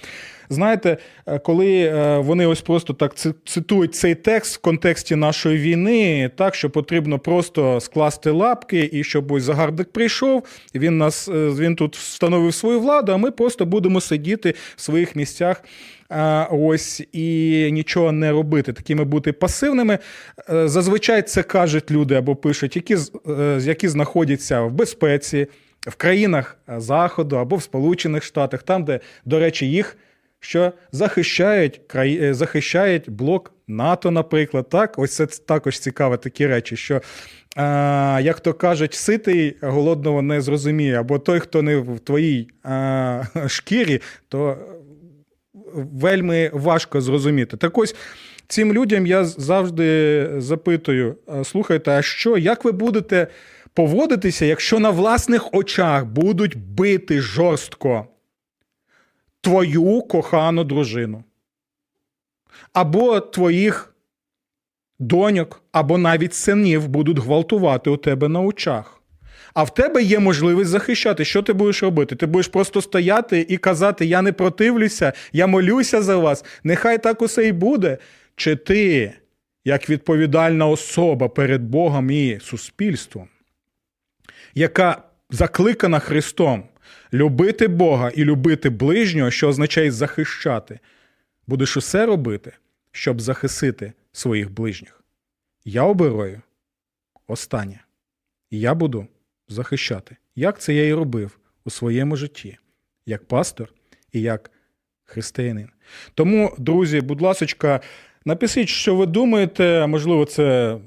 Знаєте, 0.50 0.98
е, 1.26 1.40
коли 1.40 1.82
е, 1.82 2.18
вони 2.18 2.46
ось 2.46 2.62
просто 2.62 2.94
так 2.94 3.16
цитують 3.46 3.96
цей 3.96 4.16
текст 4.16 4.56
в 4.56 4.62
контексті 4.62 5.16
нашої 5.16 5.58
війни, 5.58 6.30
так 6.36 6.56
що 6.56 6.70
потрібно 6.70 7.20
просто 7.20 7.80
скласти 7.80 8.32
лапки, 8.32 8.90
і 8.94 9.04
щоб 9.04 9.32
ось 9.32 9.44
загарбник 9.44 9.92
прийшов, 9.92 10.44
він 10.76 10.98
нас 10.98 11.28
е, 11.28 11.32
він 11.32 11.76
тут 11.76 11.96
встановив 11.96 12.54
свою 12.54 12.80
владу, 12.80 13.12
а 13.12 13.18
ми 13.18 13.32
просто 13.32 13.66
будемо 13.66 14.02
сидіти 14.02 14.54
в 14.76 14.82
своїх 14.82 15.16
місцях. 15.16 15.64
Ось 16.52 17.04
і 17.12 17.70
нічого 17.72 18.12
не 18.12 18.32
робити, 18.32 18.74
такими 18.74 19.04
бути 19.04 19.34
пасивними. 19.34 20.00
Зазвичай 20.50 21.22
це 21.22 21.44
кажуть 21.44 21.92
люди 21.92 22.16
або 22.16 22.36
пишуть, 22.36 22.76
які 22.76 22.98
які 23.60 23.88
знаходяться 23.88 24.62
в 24.62 24.72
безпеці 24.72 25.48
в 25.82 25.96
країнах 25.96 26.58
Заходу 26.78 27.36
або 27.36 27.56
в 27.56 27.64
Сполучених 27.64 28.24
Штатах, 28.24 28.64
там, 28.64 28.86
де, 28.86 29.00
до 29.26 29.40
речі, 29.40 29.72
їх 29.72 29.98
що 30.44 30.74
захищають 30.92 31.82
е, 31.96 32.34
захищають 32.34 33.10
блок 33.10 33.54
НАТО, 33.68 34.12
наприклад. 34.12 34.70
Так, 34.70 35.00
ось 35.00 35.16
це 35.16 35.26
також 35.26 35.80
цікаві 35.80 36.18
такі 36.18 36.48
речі, 36.48 36.76
що. 36.76 37.02
А, 37.56 38.20
Як 38.24 38.40
то 38.40 38.54
кажуть, 38.54 38.94
ситий 38.94 39.58
голодного 39.62 40.22
не 40.22 40.42
зрозуміє, 40.42 41.00
або 41.00 41.20
той, 41.20 41.40
хто 41.40 41.62
не 41.62 41.78
в 41.78 42.00
твоїй 42.00 42.48
а, 42.64 43.24
шкірі, 43.48 44.02
то 44.28 44.58
вельми 45.74 46.52
важко 46.54 47.02
зрозуміти. 47.02 47.58
Так 47.58 47.78
ось 47.78 47.96
цим 48.48 48.74
людям 48.74 49.08
я 49.08 49.26
завжди 49.26 50.30
запитую: 50.38 51.16
слухайте, 51.44 51.92
а 51.92 52.02
що, 52.02 52.38
як 52.38 52.66
ви 52.66 52.72
будете 52.72 53.28
поводитися, 53.74 54.46
якщо 54.46 54.80
на 54.80 54.90
власних 54.90 55.54
очах 55.54 56.06
будуть 56.06 56.58
бити 56.58 57.22
жорстко 57.22 58.08
твою 59.42 60.02
кохану 60.02 60.64
дружину, 60.64 61.24
або 62.74 63.20
твоїх 63.20 63.96
доньок, 65.00 65.64
або 65.72 65.98
навіть 65.98 66.34
синів 66.34 66.88
будуть 66.88 67.20
гвалтувати 67.20 67.90
у 67.90 67.98
тебе 67.98 68.28
на 68.28 68.42
очах. 68.42 69.03
А 69.54 69.64
в 69.64 69.74
тебе 69.74 70.04
є 70.04 70.20
можливість 70.20 70.70
захищати. 70.70 71.26
Що 71.26 71.42
ти 71.42 71.54
будеш 71.54 71.84
робити? 71.84 72.16
Ти 72.16 72.26
будеш 72.26 72.48
просто 72.48 72.82
стояти 72.82 73.46
і 73.50 73.58
казати: 73.58 74.06
Я 74.06 74.22
не 74.22 74.32
противлюся, 74.32 75.14
я 75.34 75.48
молюся 75.48 76.02
за 76.02 76.18
вас. 76.18 76.46
Нехай 76.64 77.04
так 77.04 77.22
усе 77.22 77.48
і 77.48 77.52
буде. 77.52 77.98
Чи 78.36 78.56
ти, 78.56 79.14
як 79.66 79.90
відповідальна 79.90 80.68
особа 80.68 81.30
перед 81.30 81.64
Богом 81.64 82.12
і 82.12 82.40
суспільством, 82.42 83.28
яка 84.56 85.04
закликана 85.30 86.00
Христом 86.00 86.64
любити 87.14 87.68
Бога 87.68 88.12
і 88.16 88.24
любити 88.24 88.70
ближнього, 88.70 89.32
що 89.32 89.48
означає 89.48 89.92
захищати, 89.92 90.80
будеш 91.48 91.78
усе 91.78 92.06
робити, 92.06 92.52
щоб 92.92 93.22
захистити 93.22 93.94
своїх 94.12 94.52
ближніх. 94.52 95.04
Я 95.66 95.84
обираю 95.84 96.42
останнє. 97.28 97.80
І 98.50 98.60
я 98.60 98.74
буду 98.74 99.08
захищати. 99.54 100.18
Як 100.36 100.60
це 100.60 100.74
я 100.74 100.88
і 100.88 100.94
робив 100.94 101.40
у 101.66 101.70
своєму 101.70 102.16
житті, 102.16 102.58
як 103.06 103.26
пастор 103.26 103.74
і 104.12 104.22
як 104.22 104.52
християнин. 105.04 105.70
Тому, 106.14 106.54
друзі, 106.58 107.02
будь 107.02 107.22
ласка, 107.22 107.80
напишіть, 108.26 108.70
що 108.70 108.96
ви 108.96 109.06
думаєте, 109.06 109.88
можливо, 109.88 110.26
це 110.26 110.78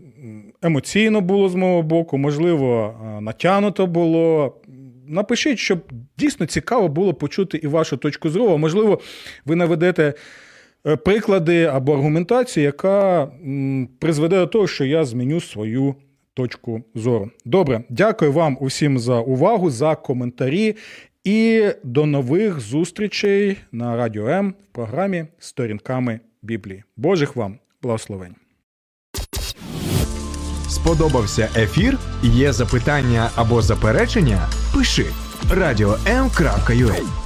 емоційно 0.62 1.20
було 1.20 1.48
з 1.48 1.54
мого 1.54 1.82
боку, 1.82 2.18
можливо, 2.18 2.94
натягнуто 3.20 3.86
було 3.86 4.56
напишіть, 5.08 5.58
щоб 5.58 5.78
дійсно 6.18 6.46
цікаво 6.46 6.88
було 6.88 7.14
почути 7.14 7.60
і 7.62 7.66
вашу 7.66 7.96
точку 7.96 8.30
зору. 8.30 8.58
Можливо, 8.58 9.00
ви 9.44 9.56
наведете 9.56 10.14
е, 10.86 10.96
приклади 10.96 11.64
або 11.64 11.92
аргументацію, 11.92 12.64
яка 12.64 13.28
призведе 13.98 14.36
до 14.36 14.46
того, 14.46 14.66
що 14.66 14.84
я 14.84 15.04
зміню 15.04 15.40
свою 15.40 15.94
точку 16.36 16.82
зору. 16.94 17.30
Добре, 17.44 17.84
дякую 17.88 18.32
вам 18.32 18.58
усім 18.60 18.98
за 18.98 19.20
увагу, 19.20 19.70
за 19.70 19.94
коментарі. 19.94 20.76
І 21.24 21.66
до 21.84 22.06
нових 22.06 22.60
зустрічей 22.60 23.56
на 23.72 23.96
Радіо 23.96 24.28
М 24.28 24.50
в 24.50 24.74
програмі 24.74 25.26
Сторінками 25.38 26.20
Біблії. 26.42 26.84
Божих 26.96 27.36
вам 27.36 27.58
благословень! 27.82 28.34
Сподобався 30.68 31.48
ефір? 31.56 31.98
Є 32.22 32.52
запитання 32.52 33.30
або 33.36 33.62
заперечення? 33.62 34.48
Пиши 34.74 35.06
радіом.ua 35.50 37.25